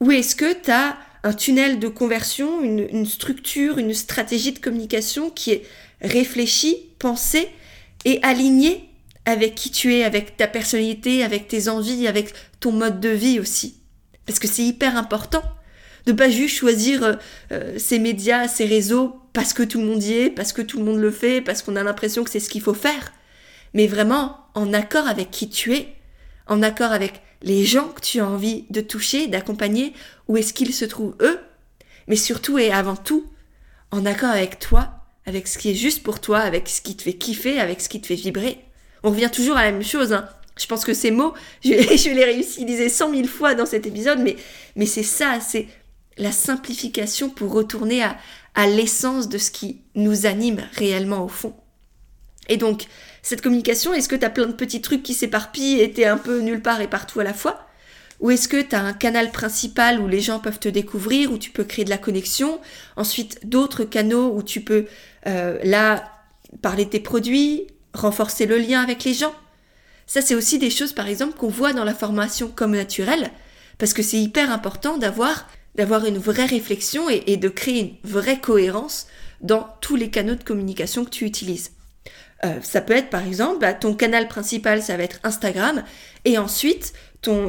Ou 0.00 0.12
est-ce 0.12 0.36
que 0.36 0.52
tu 0.52 0.70
as 0.70 0.96
un 1.24 1.32
tunnel 1.32 1.78
de 1.78 1.88
conversion, 1.88 2.62
une, 2.62 2.86
une, 2.92 3.06
structure, 3.06 3.78
une 3.78 3.94
stratégie 3.94 4.52
de 4.52 4.58
communication 4.58 5.30
qui 5.30 5.50
est 5.52 5.62
réfléchie, 6.00 6.76
pensée 6.98 7.48
et 8.04 8.20
alignée 8.22 8.88
avec 9.24 9.54
qui 9.54 9.70
tu 9.70 9.94
es, 9.94 10.04
avec 10.04 10.36
ta 10.36 10.46
personnalité, 10.46 11.24
avec 11.24 11.48
tes 11.48 11.68
envies, 11.68 12.06
avec 12.06 12.34
ton 12.60 12.72
mode 12.72 13.00
de 13.00 13.08
vie 13.08 13.40
aussi? 13.40 13.78
Parce 14.26 14.38
que 14.38 14.46
c'est 14.46 14.62
hyper 14.62 14.96
important 14.96 15.42
de 16.06 16.12
pas 16.12 16.28
juste 16.28 16.56
choisir 16.56 17.02
euh, 17.02 17.14
euh, 17.52 17.74
ces 17.78 17.98
médias, 17.98 18.48
ces 18.48 18.66
réseaux 18.66 19.16
parce 19.32 19.52
que 19.52 19.62
tout 19.62 19.80
le 19.80 19.86
monde 19.86 20.02
y 20.02 20.14
est, 20.14 20.30
parce 20.30 20.52
que 20.52 20.62
tout 20.62 20.78
le 20.78 20.84
monde 20.84 21.00
le 21.00 21.10
fait, 21.10 21.40
parce 21.40 21.62
qu'on 21.62 21.76
a 21.76 21.82
l'impression 21.82 22.24
que 22.24 22.30
c'est 22.30 22.40
ce 22.40 22.48
qu'il 22.48 22.62
faut 22.62 22.74
faire, 22.74 23.12
mais 23.72 23.86
vraiment 23.86 24.38
en 24.54 24.72
accord 24.72 25.08
avec 25.08 25.30
qui 25.30 25.48
tu 25.48 25.74
es, 25.74 25.88
en 26.46 26.62
accord 26.62 26.92
avec 26.92 27.20
les 27.42 27.64
gens 27.64 27.88
que 27.88 28.00
tu 28.00 28.20
as 28.20 28.26
envie 28.26 28.64
de 28.70 28.80
toucher, 28.80 29.26
d'accompagner, 29.26 29.92
où 30.28 30.36
est-ce 30.36 30.54
qu'ils 30.54 30.72
se 30.72 30.84
trouvent 30.84 31.16
eux, 31.20 31.40
mais 32.06 32.16
surtout 32.16 32.58
et 32.58 32.70
avant 32.70 32.96
tout, 32.96 33.26
en 33.90 34.06
accord 34.06 34.30
avec 34.30 34.58
toi, 34.58 34.90
avec 35.26 35.48
ce 35.48 35.58
qui 35.58 35.70
est 35.70 35.74
juste 35.74 36.02
pour 36.02 36.20
toi, 36.20 36.38
avec 36.38 36.68
ce 36.68 36.80
qui 36.80 36.96
te 36.96 37.02
fait 37.02 37.14
kiffer, 37.14 37.58
avec 37.58 37.80
ce 37.80 37.88
qui 37.88 38.00
te 38.00 38.06
fait 38.06 38.14
vibrer. 38.14 38.58
On 39.02 39.10
revient 39.10 39.30
toujours 39.32 39.56
à 39.56 39.64
la 39.64 39.72
même 39.72 39.84
chose, 39.84 40.12
hein. 40.12 40.28
Je 40.56 40.66
pense 40.66 40.84
que 40.84 40.94
ces 40.94 41.10
mots, 41.10 41.34
je, 41.64 41.70
je 41.72 42.14
les 42.14 42.24
réutiliser 42.24 42.88
cent 42.88 43.08
mille 43.10 43.28
fois 43.28 43.54
dans 43.54 43.66
cet 43.66 43.86
épisode, 43.86 44.20
mais, 44.20 44.36
mais 44.76 44.86
c'est 44.86 45.02
ça, 45.02 45.40
c'est 45.40 45.66
la 46.16 46.32
simplification 46.32 47.28
pour 47.30 47.52
retourner 47.52 48.02
à, 48.02 48.66
l'essence 48.66 49.28
de 49.28 49.38
ce 49.38 49.50
qui 49.50 49.80
nous 49.94 50.26
anime 50.26 50.62
réellement 50.74 51.24
au 51.24 51.28
fond. 51.28 51.54
Et 52.48 52.56
donc, 52.56 52.86
cette 53.22 53.40
communication, 53.40 53.94
est-ce 53.94 54.08
que 54.08 54.16
tu 54.16 54.24
as 54.24 54.30
plein 54.30 54.46
de 54.46 54.52
petits 54.52 54.80
trucs 54.80 55.02
qui 55.02 55.14
s'éparpillent 55.14 55.80
et 55.80 55.92
t'es 55.92 56.04
un 56.04 56.18
peu 56.18 56.40
nulle 56.40 56.62
part 56.62 56.80
et 56.80 56.86
partout 56.86 57.20
à 57.20 57.24
la 57.24 57.34
fois? 57.34 57.66
Ou 58.20 58.30
est-ce 58.30 58.46
que 58.46 58.60
tu 58.60 58.76
as 58.76 58.80
un 58.80 58.92
canal 58.92 59.32
principal 59.32 60.00
où 60.00 60.06
les 60.06 60.20
gens 60.20 60.38
peuvent 60.38 60.60
te 60.60 60.68
découvrir, 60.68 61.32
où 61.32 61.38
tu 61.38 61.50
peux 61.50 61.64
créer 61.64 61.84
de 61.84 61.90
la 61.90 61.98
connexion? 61.98 62.60
Ensuite, 62.96 63.40
d'autres 63.44 63.84
canaux 63.84 64.32
où 64.36 64.42
tu 64.42 64.60
peux, 64.60 64.86
euh, 65.26 65.58
là, 65.64 66.04
parler 66.62 66.84
de 66.84 66.90
tes 66.90 67.00
produits, 67.00 67.66
renforcer 67.92 68.46
le 68.46 68.58
lien 68.58 68.82
avec 68.82 69.02
les 69.04 69.14
gens? 69.14 69.34
Ça, 70.06 70.20
c'est 70.20 70.34
aussi 70.34 70.58
des 70.58 70.70
choses, 70.70 70.92
par 70.92 71.08
exemple, 71.08 71.36
qu'on 71.36 71.48
voit 71.48 71.72
dans 71.72 71.84
la 71.84 71.94
formation 71.94 72.48
comme 72.54 72.72
naturelle, 72.72 73.30
parce 73.78 73.94
que 73.94 74.02
c'est 74.02 74.20
hyper 74.20 74.52
important 74.52 74.96
d'avoir 74.98 75.48
d'avoir 75.74 76.04
une 76.06 76.18
vraie 76.18 76.46
réflexion 76.46 77.08
et, 77.10 77.36
de 77.36 77.48
créer 77.48 77.80
une 77.80 78.10
vraie 78.10 78.40
cohérence 78.40 79.06
dans 79.40 79.68
tous 79.80 79.96
les 79.96 80.10
canaux 80.10 80.34
de 80.34 80.44
communication 80.44 81.04
que 81.04 81.10
tu 81.10 81.24
utilises. 81.24 81.72
Euh, 82.44 82.60
ça 82.62 82.80
peut 82.80 82.94
être 82.94 83.10
par 83.10 83.26
exemple, 83.26 83.58
bah, 83.60 83.72
ton 83.72 83.94
canal 83.94 84.28
principal, 84.28 84.82
ça 84.82 84.96
va 84.96 85.02
être 85.02 85.20
Instagram, 85.24 85.82
et 86.24 86.38
ensuite 86.38 86.92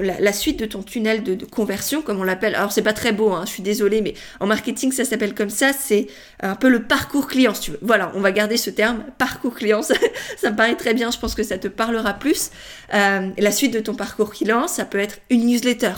la, 0.02 0.34
suite 0.34 0.60
de 0.60 0.66
ton 0.66 0.84
tunnel 0.84 1.24
de, 1.24 1.46
conversion, 1.46 2.02
comme 2.02 2.20
on 2.20 2.24
l'appelle. 2.24 2.56
Alors 2.56 2.72
c'est 2.72 2.82
pas 2.82 2.94
très 2.94 3.12
beau, 3.12 3.32
hein, 3.32 3.44
je 3.46 3.52
suis 3.52 3.64
désolée, 3.64 4.02
mais 4.02 4.14
en 4.40 4.48
marketing 4.48 4.92
ça 4.92 5.06
s'appelle 5.06 5.34
comme 5.34 5.50
ça. 5.50 5.74
C'est 5.74 6.08
un 6.42 6.56
peu 6.56 6.70
le 6.70 6.84
parcours 6.84 7.28
client, 7.28 7.54
si 7.54 7.62
tu 7.62 7.72
veux. 7.72 7.80
Voilà, 7.82 8.12
on 8.16 8.22
va 8.22 8.32
garder 8.32 8.58
ce 8.58 8.70
terme, 8.70 9.04
parcours 9.18 9.56
client. 9.56 9.82
Ça, 9.86 9.96
ça 10.38 10.52
me 10.52 10.56
paraît 10.56 10.76
très 10.76 10.94
bien. 10.94 11.12
Je 11.12 11.20
pense 11.20 11.36
que 11.36 11.44
ça 11.44 11.58
te 11.58 11.68
parlera 11.68 12.14
plus. 12.14 12.50
Euh, 12.94 13.30
la 13.38 13.52
suite 13.52 13.74
de 13.74 13.80
ton 13.80 13.94
parcours 13.94 14.32
client, 14.32 14.68
ça 14.68 14.86
peut 14.86 14.98
être 14.98 15.20
une 15.30 15.46
newsletter 15.46 15.94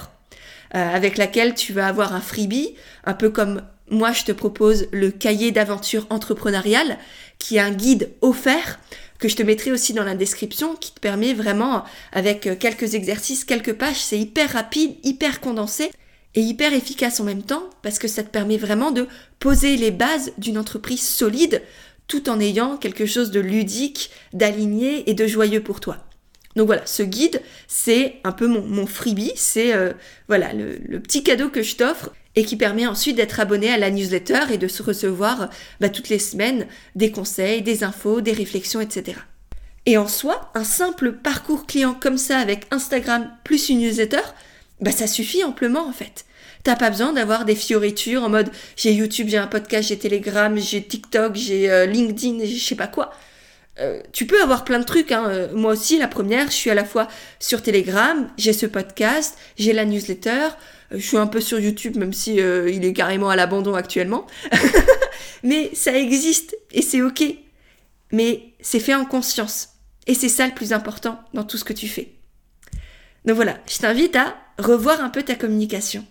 euh, 0.75 0.95
avec 0.95 1.17
laquelle 1.17 1.53
tu 1.53 1.73
vas 1.73 1.88
avoir 1.88 2.13
un 2.13 2.21
freebie, 2.21 2.75
un 3.06 3.13
peu 3.13 3.30
comme 3.30 3.62
moi 3.89 4.12
je 4.12 4.23
te 4.23 4.32
propose 4.32 4.88
le 4.91 5.12
cahier 5.12 5.51
d'aventure 5.51 6.08
entrepreneuriale, 6.10 6.97
qui 7.39 7.58
est 7.58 7.62
un 7.62 7.71
guide 7.71 8.12
offert 8.21 8.80
que 9.19 9.27
je 9.27 9.36
te 9.36 9.43
mettrai 9.43 9.71
aussi 9.71 9.93
dans 9.93 10.03
la 10.03 10.15
description, 10.15 10.75
qui 10.75 10.93
te 10.93 10.99
permet 10.99 11.34
vraiment, 11.34 11.84
avec 12.12 12.60
quelques 12.60 12.93
exercices, 12.93 13.45
quelques 13.45 13.73
pages, 13.73 13.99
c'est 13.99 14.19
hyper 14.19 14.51
rapide, 14.51 14.95
hyper 15.03 15.39
condensé 15.39 15.89
et 16.36 16.41
hyper 16.41 16.73
efficace 16.73 17.19
en 17.19 17.23
même 17.23 17.41
temps, 17.41 17.69
parce 17.82 17.97
que 17.97 18.08
ça 18.08 18.21
te 18.21 18.30
permet 18.30 18.58
vraiment 18.58 18.91
de 18.91 19.08
poser 19.39 19.75
les 19.75 19.91
bases 19.91 20.34
d'une 20.38 20.58
entreprise 20.58 21.01
solide, 21.01 21.63
tout 22.08 22.30
en 22.30 22.39
ayant 22.39 22.77
quelque 22.77 23.06
chose 23.06 23.32
de 23.32 23.39
ludique, 23.39 24.12
d'aligné 24.34 25.10
et 25.10 25.13
de 25.13 25.25
joyeux 25.25 25.63
pour 25.63 25.80
toi. 25.80 26.07
Donc 26.58 26.65
voilà, 26.65 26.82
ce 26.88 27.04
guide, 27.04 27.41
c'est 27.67 28.15
un 28.24 28.32
peu 28.32 28.48
mon, 28.48 28.88
freebie, 28.88 29.32
c'est 29.36 29.76
euh, 29.76 29.93
voilà 30.28 30.54
le, 30.54 31.00
petit 31.00 31.22
cadeau 31.24 31.50
que 31.50 31.62
je 31.62 31.76
t'offre 31.76 32.10
et 32.36 32.43
qui 32.43 32.58
permet 32.58 32.88
ensuite 32.88 33.15
d'être 33.15 33.39
abonné 33.39 33.72
à 33.72 33.78
la 33.78 33.91
newsletter 33.91 34.52
et 34.52 34.58
de 34.58 34.67
se 34.67 34.82
recevoir 34.82 35.52
bah, 35.80 35.89
toutes 35.89 36.10
les 36.10 36.17
semaines 36.17 36.65
des 36.96 37.12
conseils, 37.12 37.62
des 37.62 37.84
infos, 37.84 38.22
des 38.22 38.32
réflexions, 38.32 38.82
etc. 38.82 39.20
Et 39.86 40.00
en 40.00 40.08
soi, 40.08 40.52
un 40.56 40.63
simple 40.63 41.13
parcours 41.13 41.67
client 41.67 41.93
comme 41.93 42.17
ça 42.17 42.39
avec 42.39 42.65
Instagram 42.72 43.30
plus 43.43 43.70
une 43.70 43.80
newsletter, 43.80 44.24
bah 44.82 44.91
ça 44.91 45.06
suffit 45.06 45.43
amplement 45.43 45.88
en 45.88 45.93
fait. 45.93 46.26
T'as 46.63 46.76
pas 46.76 46.89
besoin 46.89 47.13
d'avoir 47.13 47.46
des 47.46 47.56
fioritures 47.56 48.24
en 48.24 48.30
mode 48.30 48.50
j'ai 48.76 48.93
YouTube, 48.93 49.28
j'ai 49.30 49.38
un 49.38 49.46
podcast, 49.46 49.89
j'ai 49.89 50.00
Telegram, 50.00 50.58
j'ai 50.58 50.84
TikTok, 50.84 51.36
j'ai 51.36 51.70
euh, 51.70 51.86
LinkedIn, 51.86 52.43
je 52.43 52.60
sais 52.60 52.76
pas 52.76 52.88
quoi. 52.88 53.13
Euh, 53.80 54.02
tu 54.12 54.26
peux 54.26 54.42
avoir 54.42 54.63
plein 54.63 54.80
de 54.80 54.84
trucs. 54.84 55.12
Hein. 55.12 55.26
Euh, 55.28 55.48
moi 55.54 55.74
aussi, 55.74 55.98
la 55.98 56.08
première, 56.08 56.48
je 56.48 56.56
suis 56.56 56.70
à 56.70 56.76
la 56.76 56.86
fois 56.86 57.08
sur 57.40 57.62
Telegram, 57.62 58.30
j'ai 58.38 58.54
ce 58.54 58.66
podcast, 58.66 59.38
j'ai 59.58 59.74
la 59.74 59.86
newsletter, 59.86 60.50
euh, 60.92 60.98
je 60.98 61.06
suis 61.06 61.18
un 61.18 61.28
peu 61.28 61.42
sur 61.42 61.60
YouTube, 61.60 61.96
même 61.96 62.13
si 62.13 62.36
il 62.36 62.86
est 62.86 62.94
carrément 62.94 63.30
à 63.30 63.36
l'abandon 63.36 63.76
actuellement. 63.76 64.26
Mais 65.44 65.70
ça 65.74 65.98
existe 65.98 66.58
et 66.72 66.82
c'est 66.82 67.02
ok. 67.02 67.24
Mais 68.12 68.54
c'est 68.62 68.80
fait 68.80 68.96
en 68.96 69.06
conscience. 69.06 69.70
Et 70.08 70.13
c'est 70.13 70.30
ça 70.30 70.48
le 70.48 70.54
plus 70.54 70.74
important 70.74 71.20
dans 71.34 71.44
tout 71.44 71.58
ce 71.58 71.66
que 71.66 71.74
tu 71.74 71.88
fais. 71.88 72.13
Donc 73.26 73.36
voilà, 73.36 73.58
je 73.70 73.78
t'invite 73.78 74.16
à 74.16 74.38
revoir 74.58 75.02
un 75.02 75.10
peu 75.10 75.22
ta 75.22 75.36
communication. 75.36 76.06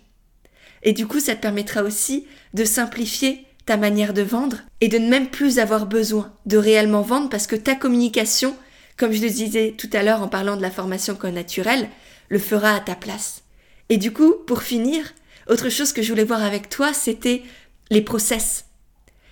Et 0.83 0.93
du 0.93 1.07
coup, 1.07 1.19
ça 1.19 1.35
te 1.35 1.41
permettra 1.41 1.81
aussi 1.81 2.27
de 2.53 2.63
simplifier 2.63 3.46
ta 3.67 3.77
manière 3.77 4.13
de 4.13 4.21
vendre 4.21 4.57
et 4.79 4.87
de 4.87 4.97
ne 4.97 5.09
même 5.09 5.27
plus 5.27 5.59
avoir 5.59 5.85
besoin 5.85 6.33
de 6.45 6.57
réellement 6.57 7.01
vendre 7.01 7.29
parce 7.29 7.47
que 7.47 7.55
ta 7.55 7.75
communication, 7.75 8.55
comme 8.95 9.11
je 9.11 9.21
le 9.21 9.29
disais 9.29 9.75
tout 9.77 9.89
à 9.91 10.03
l'heure 10.03 10.23
en 10.23 10.29
parlant 10.29 10.55
de 10.55 10.61
la 10.61 10.71
formation 10.71 11.15
co-naturelle, 11.15 11.89
le 12.29 12.39
fera 12.39 12.71
à 12.73 12.79
ta 12.79 12.95
place. 12.95 13.43
Et 13.89 13.97
du 13.97 14.13
coup, 14.13 14.33
pour 14.47 14.63
finir, 14.63 15.13
autre 15.49 15.69
chose 15.69 15.91
que 15.91 16.01
je 16.01 16.09
voulais 16.09 16.23
voir 16.23 16.43
avec 16.43 16.69
toi, 16.69 16.93
c'était 16.93 17.43
les 17.89 18.01
process. 18.01 18.65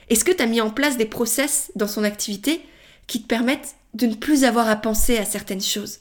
Est-ce 0.09 0.25
que 0.25 0.33
tu 0.33 0.43
as 0.43 0.47
mis 0.47 0.61
en 0.61 0.69
place 0.69 0.97
des 0.97 1.05
process 1.05 1.71
dans 1.75 1.87
son 1.87 2.03
activité 2.03 2.61
qui 3.07 3.21
te 3.21 3.27
permettent 3.27 3.75
de 3.93 4.05
ne 4.05 4.15
plus 4.15 4.43
avoir 4.43 4.67
à 4.67 4.75
penser 4.75 5.17
à 5.17 5.25
certaines 5.25 5.61
choses? 5.61 5.99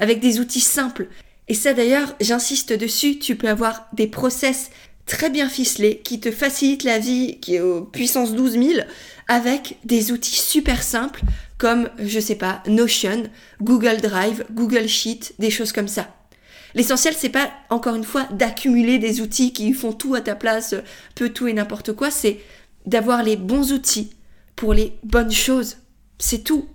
Avec 0.00 0.18
des 0.18 0.40
outils 0.40 0.60
simples. 0.60 1.08
Et 1.46 1.54
ça 1.54 1.72
d'ailleurs, 1.72 2.16
j'insiste 2.20 2.72
dessus, 2.72 3.20
tu 3.20 3.36
peux 3.36 3.48
avoir 3.48 3.86
des 3.92 4.08
process 4.08 4.70
très 5.10 5.28
bien 5.28 5.48
ficelé, 5.48 6.00
qui 6.04 6.20
te 6.20 6.30
facilite 6.30 6.84
la 6.84 7.00
vie, 7.00 7.38
qui 7.40 7.56
est 7.56 7.60
aux 7.60 7.82
puissance 7.82 8.32
12 8.32 8.52
000, 8.52 8.64
avec 9.26 9.76
des 9.84 10.12
outils 10.12 10.36
super 10.36 10.84
simples 10.84 11.20
comme, 11.58 11.90
je 11.98 12.20
sais 12.20 12.36
pas, 12.36 12.62
Notion, 12.68 13.24
Google 13.60 14.00
Drive, 14.00 14.44
Google 14.52 14.86
Sheet, 14.86 15.34
des 15.40 15.50
choses 15.50 15.72
comme 15.72 15.88
ça. 15.88 16.08
L'essentiel, 16.74 17.14
c'est 17.18 17.28
pas, 17.28 17.50
encore 17.70 17.96
une 17.96 18.04
fois, 18.04 18.28
d'accumuler 18.30 18.98
des 18.98 19.20
outils 19.20 19.52
qui 19.52 19.72
font 19.72 19.92
tout 19.92 20.14
à 20.14 20.20
ta 20.20 20.36
place, 20.36 20.76
peu 21.16 21.28
tout 21.28 21.48
et 21.48 21.52
n'importe 21.52 21.92
quoi, 21.92 22.12
c'est 22.12 22.38
d'avoir 22.86 23.24
les 23.24 23.36
bons 23.36 23.72
outils 23.72 24.10
pour 24.54 24.74
les 24.74 24.92
bonnes 25.02 25.32
choses. 25.32 25.78
C'est 26.20 26.44
tout. 26.44 26.68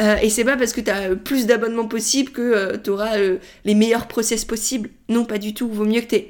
Euh, 0.00 0.16
et 0.22 0.30
c'est 0.30 0.44
pas 0.44 0.56
parce 0.56 0.72
que 0.72 0.80
tu 0.80 0.90
as 0.90 1.16
plus 1.16 1.46
d'abonnements 1.46 1.88
possibles 1.88 2.30
que 2.30 2.40
euh, 2.40 2.78
tu 2.78 2.90
auras 2.90 3.18
euh, 3.18 3.38
les 3.64 3.74
meilleurs 3.74 4.06
process 4.06 4.44
possibles. 4.44 4.90
Non, 5.08 5.24
pas 5.24 5.38
du 5.38 5.54
tout. 5.54 5.68
Vaut 5.68 5.84
mieux 5.84 6.00
que 6.02 6.16
tu 6.16 6.24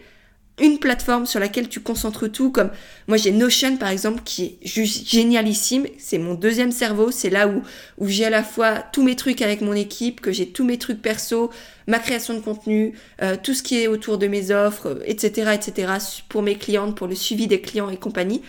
une 0.60 0.78
plateforme 0.78 1.26
sur 1.26 1.40
laquelle 1.40 1.68
tu 1.68 1.80
concentres 1.80 2.30
tout, 2.30 2.50
comme 2.50 2.70
moi 3.08 3.16
j'ai 3.16 3.30
Notion 3.30 3.76
par 3.76 3.88
exemple 3.88 4.22
qui 4.24 4.44
est 4.44 4.58
juste 4.62 5.08
génialissime, 5.08 5.86
c'est 5.98 6.18
mon 6.18 6.34
deuxième 6.34 6.72
cerveau, 6.72 7.10
c'est 7.10 7.30
là 7.30 7.48
où, 7.48 7.62
j'ai 8.08 8.26
à 8.26 8.30
la 8.30 8.42
fois 8.42 8.78
tous 8.92 9.02
mes 9.02 9.16
trucs 9.16 9.42
avec 9.42 9.60
mon 9.60 9.72
équipe, 9.72 10.20
que 10.20 10.32
j'ai 10.32 10.48
tous 10.48 10.64
mes 10.64 10.78
trucs 10.78 11.00
perso, 11.02 11.50
ma 11.86 11.98
création 11.98 12.34
de 12.34 12.40
contenu, 12.40 12.94
euh, 13.22 13.36
tout 13.42 13.54
ce 13.54 13.62
qui 13.62 13.80
est 13.80 13.86
autour 13.86 14.18
de 14.18 14.26
mes 14.26 14.50
offres, 14.50 15.02
etc., 15.06 15.52
etc., 15.54 15.92
pour 16.28 16.42
mes 16.42 16.56
clientes, 16.56 16.96
pour 16.96 17.06
le 17.06 17.14
suivi 17.14 17.46
des 17.46 17.60
clients 17.60 17.90
et 17.90 17.96
compagnie. 17.96 18.42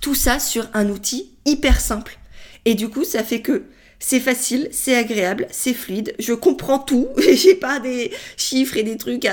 Tout 0.00 0.14
ça 0.14 0.38
sur 0.38 0.68
un 0.74 0.88
outil 0.88 1.30
hyper 1.44 1.80
simple. 1.80 2.18
Et 2.64 2.74
du 2.74 2.88
coup, 2.88 3.04
ça 3.04 3.24
fait 3.24 3.40
que 3.40 3.64
c'est 4.02 4.18
facile, 4.18 4.68
c'est 4.72 4.96
agréable, 4.96 5.46
c'est 5.50 5.74
fluide, 5.74 6.14
je 6.18 6.32
comprends 6.32 6.78
tout, 6.78 7.08
j'ai 7.34 7.54
pas 7.54 7.78
des 7.78 8.10
chiffres 8.36 8.78
et 8.78 8.82
des 8.82 8.96
trucs 8.96 9.28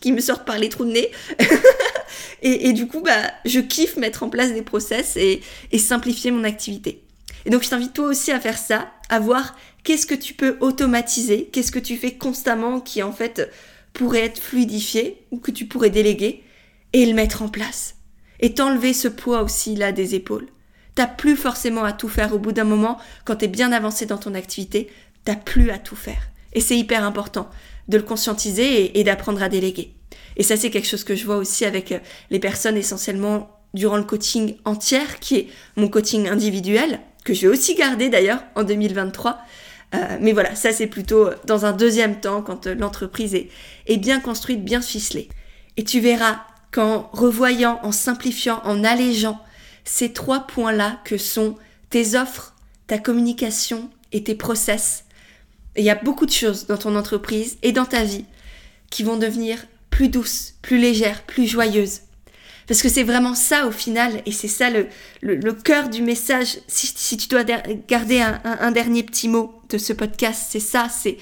qui, 0.00 0.12
me 0.12 0.20
sortent 0.20 0.44
par 0.44 0.58
les 0.58 0.68
trous 0.68 0.84
de 0.84 0.92
nez. 0.92 1.10
et, 2.42 2.72
du 2.72 2.86
coup, 2.88 3.00
bah, 3.00 3.32
je 3.44 3.60
kiffe 3.60 3.96
mettre 3.96 4.24
en 4.24 4.28
place 4.28 4.52
des 4.52 4.62
process 4.62 5.16
et, 5.16 5.40
et 5.70 5.78
simplifier 5.78 6.32
mon 6.32 6.44
activité. 6.44 7.02
Et 7.46 7.50
donc, 7.50 7.62
je 7.62 7.70
t'invite 7.70 7.92
toi 7.92 8.06
aussi 8.06 8.32
à 8.32 8.40
faire 8.40 8.58
ça, 8.58 8.90
à 9.08 9.20
voir 9.20 9.56
qu'est-ce 9.84 10.06
que 10.06 10.14
tu 10.14 10.34
peux 10.34 10.56
automatiser, 10.60 11.48
qu'est-ce 11.52 11.72
que 11.72 11.78
tu 11.78 11.96
fais 11.96 12.14
constamment 12.14 12.80
qui 12.80 13.02
en 13.02 13.12
fait 13.12 13.48
pourrait 13.92 14.24
être 14.24 14.40
fluidifié 14.40 15.24
ou 15.30 15.38
que 15.38 15.52
tu 15.52 15.66
pourrais 15.66 15.90
déléguer 15.90 16.42
et 16.92 17.06
le 17.06 17.14
mettre 17.14 17.42
en 17.42 17.48
place. 17.48 17.94
Et 18.40 18.54
t'enlever 18.54 18.92
ce 18.92 19.08
poids 19.08 19.42
aussi 19.42 19.76
là 19.76 19.92
des 19.92 20.14
épaules. 20.14 20.48
T'as 20.94 21.06
plus 21.06 21.36
forcément 21.36 21.84
à 21.84 21.92
tout 21.92 22.08
faire 22.08 22.34
au 22.34 22.38
bout 22.38 22.52
d'un 22.52 22.64
moment, 22.64 22.98
quand 23.24 23.36
t'es 23.36 23.48
bien 23.48 23.72
avancé 23.72 24.06
dans 24.06 24.18
ton 24.18 24.34
activité, 24.34 24.88
t'as 25.24 25.36
plus 25.36 25.70
à 25.70 25.78
tout 25.78 25.96
faire. 25.96 26.30
Et 26.52 26.60
c'est 26.60 26.76
hyper 26.76 27.04
important 27.04 27.50
de 27.88 27.96
le 27.96 28.02
conscientiser 28.02 28.98
et, 28.98 29.04
d'apprendre 29.04 29.42
à 29.42 29.48
déléguer. 29.48 29.92
Et 30.36 30.42
ça, 30.42 30.56
c'est 30.56 30.70
quelque 30.70 30.86
chose 30.86 31.04
que 31.04 31.14
je 31.14 31.24
vois 31.24 31.36
aussi 31.36 31.64
avec 31.64 31.92
euh, 31.92 31.98
les 32.30 32.38
personnes 32.38 32.76
essentiellement 32.76 33.50
durant 33.74 33.96
le 33.96 34.04
coaching 34.04 34.56
entier, 34.64 35.00
qui 35.20 35.36
est 35.36 35.48
mon 35.76 35.88
coaching 35.88 36.28
individuel, 36.28 37.00
que 37.24 37.34
je 37.34 37.42
vais 37.42 37.48
aussi 37.48 37.74
garder 37.74 38.08
d'ailleurs 38.08 38.44
en 38.54 38.62
2023. 38.62 39.38
Euh, 39.94 39.98
mais 40.20 40.32
voilà, 40.32 40.54
ça 40.54 40.72
c'est 40.72 40.86
plutôt 40.86 41.30
dans 41.44 41.66
un 41.66 41.72
deuxième 41.72 42.20
temps, 42.20 42.40
quand 42.40 42.66
euh, 42.66 42.74
l'entreprise 42.74 43.34
est 43.34 43.96
bien 43.96 44.20
construite, 44.20 44.64
bien 44.64 44.80
ficelée. 44.80 45.28
Et 45.76 45.84
tu 45.84 46.00
verras 46.00 46.40
qu'en 46.70 47.10
revoyant, 47.12 47.80
en 47.82 47.92
simplifiant, 47.92 48.60
en 48.64 48.84
allégeant 48.84 49.40
ces 49.84 50.12
trois 50.12 50.46
points-là 50.46 51.00
que 51.04 51.18
sont 51.18 51.56
tes 51.90 52.16
offres, 52.16 52.54
ta 52.86 52.98
communication 52.98 53.90
et 54.12 54.24
tes 54.24 54.34
process. 54.34 55.04
il 55.76 55.84
y 55.84 55.90
a 55.90 55.94
beaucoup 55.94 56.26
de 56.26 56.32
choses 56.32 56.66
dans 56.66 56.76
ton 56.76 56.96
entreprise 56.96 57.58
et 57.62 57.72
dans 57.72 57.84
ta 57.84 58.04
vie 58.04 58.24
qui 58.90 59.02
vont 59.02 59.16
devenir 59.16 59.66
plus 59.90 60.08
douces, 60.08 60.54
plus 60.62 60.78
légères, 60.78 61.22
plus 61.22 61.46
joyeuses. 61.46 62.00
Parce 62.66 62.80
que 62.80 62.88
c'est 62.88 63.02
vraiment 63.02 63.34
ça 63.34 63.66
au 63.66 63.70
final, 63.70 64.22
et 64.24 64.32
c'est 64.32 64.48
ça 64.48 64.70
le, 64.70 64.88
le, 65.20 65.52
cœur 65.52 65.90
du 65.90 66.00
message. 66.00 66.58
Si, 66.66 67.16
tu 67.16 67.28
dois 67.28 67.44
garder 67.44 68.20
un, 68.20 68.40
un 68.44 68.70
dernier 68.70 69.02
petit 69.02 69.28
mot 69.28 69.60
de 69.68 69.76
ce 69.76 69.92
podcast, 69.92 70.46
c'est 70.48 70.60
ça, 70.60 70.88
c'est 70.88 71.18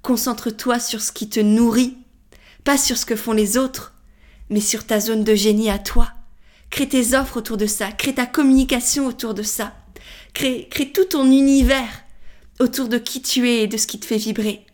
concentre-toi 0.00 0.80
sur 0.80 1.02
ce 1.02 1.12
qui 1.12 1.28
te 1.28 1.40
nourrit, 1.40 1.98
pas 2.64 2.78
sur 2.78 2.96
ce 2.96 3.04
que 3.04 3.16
font 3.16 3.32
les 3.32 3.58
autres, 3.58 3.92
mais 4.48 4.60
sur 4.60 4.86
ta 4.86 4.98
zone 4.98 5.24
de 5.24 5.34
génie 5.34 5.70
à 5.70 5.78
toi. 5.78 6.12
Crée 6.70 6.88
tes 6.88 7.14
offres 7.14 7.38
autour 7.38 7.56
de 7.56 7.66
ça, 7.66 7.90
crée 7.92 8.14
ta 8.14 8.26
communication 8.26 9.06
autour 9.06 9.34
de 9.34 9.42
ça, 9.42 9.74
crée, 10.34 10.68
crée 10.70 10.90
tout 10.90 11.04
ton 11.04 11.24
univers 11.24 12.04
autour 12.60 12.88
de 12.88 12.98
qui 12.98 13.22
tu 13.22 13.48
es 13.48 13.62
et 13.62 13.66
de 13.66 13.76
ce 13.76 13.86
qui 13.86 13.98
te 13.98 14.06
fait 14.06 14.16
vibrer. 14.16 14.66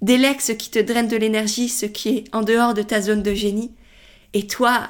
Délègue 0.00 0.40
ce 0.40 0.52
qui 0.52 0.70
te 0.70 0.78
draine 0.78 1.08
de 1.08 1.16
l'énergie, 1.16 1.68
ce 1.68 1.86
qui 1.86 2.08
est 2.10 2.24
en 2.32 2.42
dehors 2.42 2.74
de 2.74 2.82
ta 2.82 3.00
zone 3.00 3.22
de 3.22 3.34
génie, 3.34 3.72
et 4.32 4.46
toi, 4.46 4.88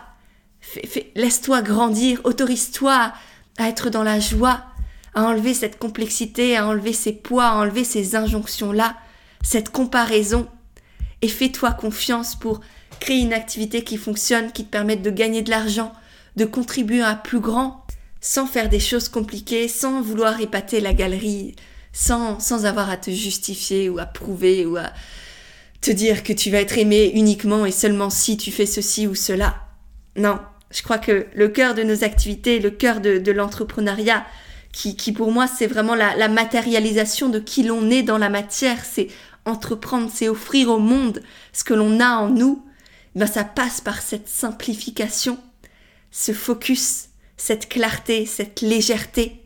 laisse-toi 1.14 1.62
grandir, 1.62 2.20
autorise-toi 2.24 3.12
à 3.56 3.68
être 3.68 3.88
dans 3.88 4.02
la 4.02 4.20
joie, 4.20 4.64
à 5.14 5.24
enlever 5.24 5.54
cette 5.54 5.78
complexité, 5.78 6.56
à 6.56 6.66
enlever 6.66 6.92
ces 6.92 7.12
poids, 7.12 7.46
à 7.46 7.56
enlever 7.56 7.84
ces 7.84 8.16
injonctions-là, 8.16 8.96
cette 9.42 9.70
comparaison, 9.70 10.46
et 11.22 11.28
fais-toi 11.28 11.72
confiance 11.72 12.36
pour 12.36 12.60
créer 13.00 13.20
une 13.20 13.32
activité 13.32 13.82
qui 13.82 13.96
fonctionne, 13.96 14.52
qui 14.52 14.64
te 14.64 14.70
permette 14.70 15.02
de 15.02 15.10
gagner 15.10 15.42
de 15.42 15.50
l'argent, 15.50 15.92
de 16.38 16.46
contribuer 16.46 17.02
à 17.02 17.16
plus 17.16 17.40
grand, 17.40 17.84
sans 18.22 18.46
faire 18.46 18.70
des 18.70 18.80
choses 18.80 19.10
compliquées, 19.10 19.68
sans 19.68 20.00
vouloir 20.00 20.40
épater 20.40 20.80
la 20.80 20.94
galerie, 20.94 21.54
sans, 21.92 22.40
sans 22.40 22.64
avoir 22.64 22.88
à 22.88 22.96
te 22.96 23.10
justifier 23.10 23.90
ou 23.90 23.98
à 23.98 24.06
prouver 24.06 24.64
ou 24.64 24.76
à 24.76 24.92
te 25.80 25.90
dire 25.90 26.22
que 26.22 26.32
tu 26.32 26.50
vas 26.50 26.60
être 26.60 26.78
aimé 26.78 27.10
uniquement 27.14 27.66
et 27.66 27.72
seulement 27.72 28.08
si 28.08 28.36
tu 28.36 28.50
fais 28.50 28.66
ceci 28.66 29.06
ou 29.06 29.14
cela. 29.14 29.56
Non, 30.16 30.38
je 30.70 30.82
crois 30.82 30.98
que 30.98 31.26
le 31.34 31.48
cœur 31.48 31.74
de 31.74 31.82
nos 31.82 32.04
activités, 32.04 32.60
le 32.60 32.70
cœur 32.70 33.00
de, 33.00 33.30
l'entrepreneuriat, 33.30 34.24
qui, 34.72 34.96
qui, 34.96 35.12
pour 35.12 35.32
moi 35.32 35.46
c'est 35.46 35.66
vraiment 35.66 35.94
la, 35.94 36.14
la 36.16 36.28
matérialisation 36.28 37.28
de 37.28 37.38
qui 37.38 37.64
l'on 37.64 37.90
est 37.90 38.02
dans 38.02 38.18
la 38.18 38.28
matière, 38.28 38.84
c'est 38.84 39.08
entreprendre, 39.44 40.10
c'est 40.12 40.28
offrir 40.28 40.68
au 40.70 40.78
monde 40.78 41.22
ce 41.52 41.64
que 41.64 41.74
l'on 41.74 42.00
a 42.00 42.16
en 42.16 42.28
nous, 42.28 42.64
ben 43.14 43.26
ça 43.26 43.44
passe 43.44 43.80
par 43.80 44.00
cette 44.02 44.28
simplification 44.28 45.38
ce 46.10 46.32
focus, 46.32 47.08
cette 47.36 47.68
clarté, 47.68 48.26
cette 48.26 48.60
légèreté. 48.60 49.40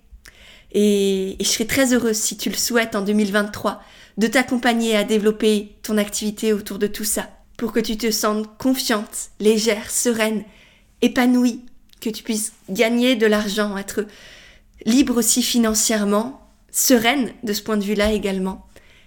Et, 0.73 1.37
je 1.41 1.45
serais 1.45 1.67
très 1.67 1.93
heureuse, 1.93 2.17
si 2.17 2.37
tu 2.37 2.51
le 2.51 2.57
souhaites 2.57 2.95
en 2.95 3.03
2023, 3.03 3.83
de 4.19 4.27
t'accompagner 4.27 4.97
à 4.97 5.05
développer 5.05 5.77
ton 5.83 5.99
activité 5.99 6.53
autour 6.53 6.79
de 6.79 6.87
tout 6.87 7.05
ça, 7.05 7.29
pour 7.57 7.73
que 7.73 7.81
tu 7.81 7.97
te 7.97 8.11
sentes 8.11 8.57
confiante, 8.59 9.31
légère, 9.41 9.91
sereine, 9.91 10.45
épanouie, 11.03 11.65
que 12.01 12.11
tu 12.11 12.23
puisses 12.23 12.53
gagner 12.69 13.17
de 13.17 13.27
l'argent, 13.27 13.77
être 13.77 14.07
libre 14.85 15.19
aussi 15.19 15.43
financièrement, 15.43 16.51
sereine 16.71 17.33
de 17.43 17.53
ce 17.53 17.63
point 17.63 17.77
de 17.77 17.85
vue-là 17.85 18.13
également, 18.13 18.67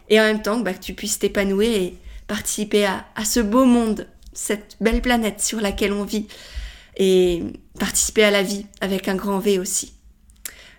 et 0.10 0.20
en 0.20 0.24
même 0.24 0.41
temps 0.41 0.60
bah, 0.60 0.74
que 0.74 0.84
tu 0.84 0.94
puisses 0.94 1.20
t'épanouir 1.20 1.70
et 1.70 1.98
participer 2.28 2.86
à, 2.86 3.06
à 3.15 3.26
ce 3.26 3.39
beau 3.39 3.65
monde, 3.65 4.08
cette 4.34 4.78
belle 4.82 5.02
planète 5.02 5.41
sur 5.41 5.62
laquelle 5.62 5.94
on 5.94 6.04
vit, 6.04 6.28
et 6.97 7.43
participer 7.79 8.23
à 8.23 8.31
la 8.31 8.43
vie 8.43 8.65
avec 8.81 9.08
un 9.08 9.15
grand 9.15 9.39
V 9.39 9.60
aussi. 9.60 9.93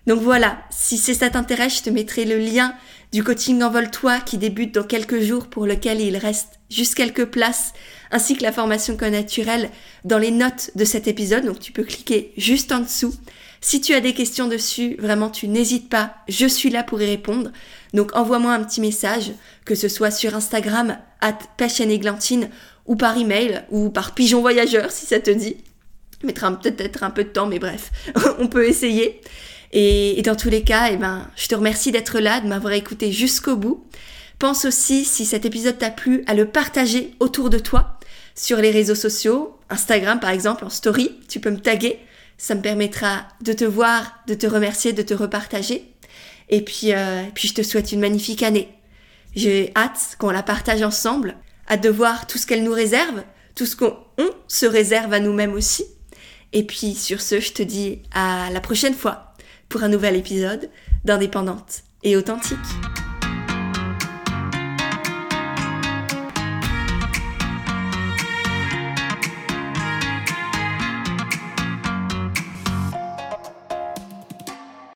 Donc 0.07 0.21
voilà, 0.21 0.59
si 0.71 0.99
c'est 0.99 1.15
ça 1.15 1.31
t'intéresse, 1.31 1.79
je 1.79 1.83
te 1.83 1.91
mettrai 1.91 2.25
le 2.25 2.39
lien 2.39 2.75
du 3.13 3.25
coaching 3.25 3.63
Envole-toi 3.63 4.21
qui 4.21 4.39
débute 4.39 4.75
dans 4.75 4.85
quelques 4.85 5.21
jours 5.21 5.47
pour 5.49 5.67
lequel 5.67 6.01
il 6.01 6.17
reste 6.17 6.61
juste 6.71 6.95
quelques 6.95 7.27
places, 7.27 7.73
ainsi 8.11 8.37
que 8.37 8.43
la 8.43 8.53
formation 8.53 8.97
connaturelle 8.97 9.71
dans 10.05 10.19
les 10.19 10.31
notes 10.31 10.71
de 10.77 10.85
cet 10.85 11.09
épisode, 11.09 11.45
donc 11.45 11.59
tu 11.59 11.73
peux 11.73 11.83
cliquer 11.83 12.33
juste 12.37 12.73
en 12.73 12.81
dessous. 12.81 13.15
Si 13.61 13.81
tu 13.81 13.95
as 13.95 14.01
des 14.01 14.15
questions 14.15 14.47
dessus, 14.47 14.97
vraiment 15.01 15.31
tu 15.31 15.49
n'hésites 15.49 15.89
pas, 15.89 16.15
je 16.29 16.47
suis 16.47 16.71
là 16.71 16.85
pour 16.85 17.01
y 17.03 17.07
répondre. 17.07 17.51
Donc 17.95 18.15
envoie-moi 18.15 18.53
un 18.53 18.63
petit 18.63 18.81
message, 18.81 19.33
que 19.65 19.75
ce 19.75 19.89
soit 19.89 20.11
sur 20.11 20.37
Instagram, 20.37 20.99
at 21.21 21.39
ou 22.87 22.95
par 22.95 23.17
email, 23.17 23.65
ou 23.71 23.91
par 23.91 24.15
pigeon 24.15 24.41
voyageur 24.41 24.93
si 24.93 25.07
ça 25.07 25.19
te 25.19 25.31
dit 25.31 25.57
mettra 26.25 26.51
peut-être 26.59 27.03
un 27.03 27.11
peu 27.11 27.25
de 27.25 27.29
temps, 27.29 27.47
mais 27.47 27.59
bref, 27.59 27.91
on 28.39 28.49
peut 28.49 28.67
essayer. 28.67 29.21
Et, 29.73 30.23
dans 30.23 30.37
tous 30.37 30.49
les 30.49 30.63
cas, 30.63 30.89
eh 30.91 30.97
ben, 30.97 31.29
je 31.37 31.49
te 31.49 31.55
remercie 31.55 31.93
d'être 31.93 32.19
là, 32.19 32.41
de 32.41 32.47
m'avoir 32.47 32.73
écouté 32.73 33.13
jusqu'au 33.13 33.57
bout. 33.57 33.85
Pense 34.39 34.65
aussi, 34.65 35.05
si 35.05 35.25
cet 35.25 35.45
épisode 35.45 35.79
t'a 35.79 35.91
plu, 35.91 36.25
à 36.27 36.35
le 36.35 36.47
partager 36.47 37.15
autour 37.21 37.51
de 37.51 37.59
toi, 37.59 37.99
sur 38.35 38.59
les 38.59 38.71
réseaux 38.71 38.95
sociaux, 38.95 39.59
Instagram 39.71 40.21
par 40.21 40.31
exemple, 40.31 40.65
en 40.65 40.71
story, 40.71 41.19
tu 41.29 41.41
peux 41.41 41.51
me 41.51 41.61
taguer. 41.61 41.99
Ça 42.39 42.55
me 42.55 42.61
permettra 42.61 43.27
de 43.41 43.53
te 43.55 43.65
voir, 43.65 44.19
de 44.27 44.35
te 44.35 44.47
remercier, 44.47 44.93
de 44.93 45.03
te 45.03 45.15
repartager. 45.15 45.91
Et 46.51 46.63
puis, 46.63 46.93
euh, 46.93 47.23
puis 47.35 47.49
je 47.49 47.55
te 47.55 47.63
souhaite 47.63 47.93
une 47.93 48.01
magnifique 48.01 48.43
année. 48.43 48.69
J'ai 49.35 49.73
hâte 49.75 50.17
qu'on 50.19 50.31
la 50.31 50.43
partage 50.43 50.83
ensemble, 50.83 51.37
hâte 51.69 51.83
de 51.83 51.89
voir 51.89 52.27
tout 52.27 52.39
ce 52.39 52.47
qu'elle 52.47 52.63
nous 52.63 52.73
réserve, 52.73 53.23
tout 53.55 53.67
ce 53.67 53.75
qu'on 53.75 53.97
se 54.49 54.67
réserve 54.67 55.13
à 55.13 55.21
nous-mêmes 55.21 55.55
aussi. 55.55 55.85
Et 56.57 56.63
puis 56.63 56.95
sur 56.95 57.21
ce, 57.21 57.39
je 57.39 57.53
te 57.53 57.63
dis 57.63 57.99
à 58.15 58.49
la 58.51 58.63
prochaine 58.63 58.95
fois 58.95 59.35
pour 59.69 59.83
un 59.83 59.89
nouvel 59.89 60.17
épisode 60.17 60.71
d'Indépendante 61.05 61.83
et 62.03 62.17
authentique. 62.17 62.57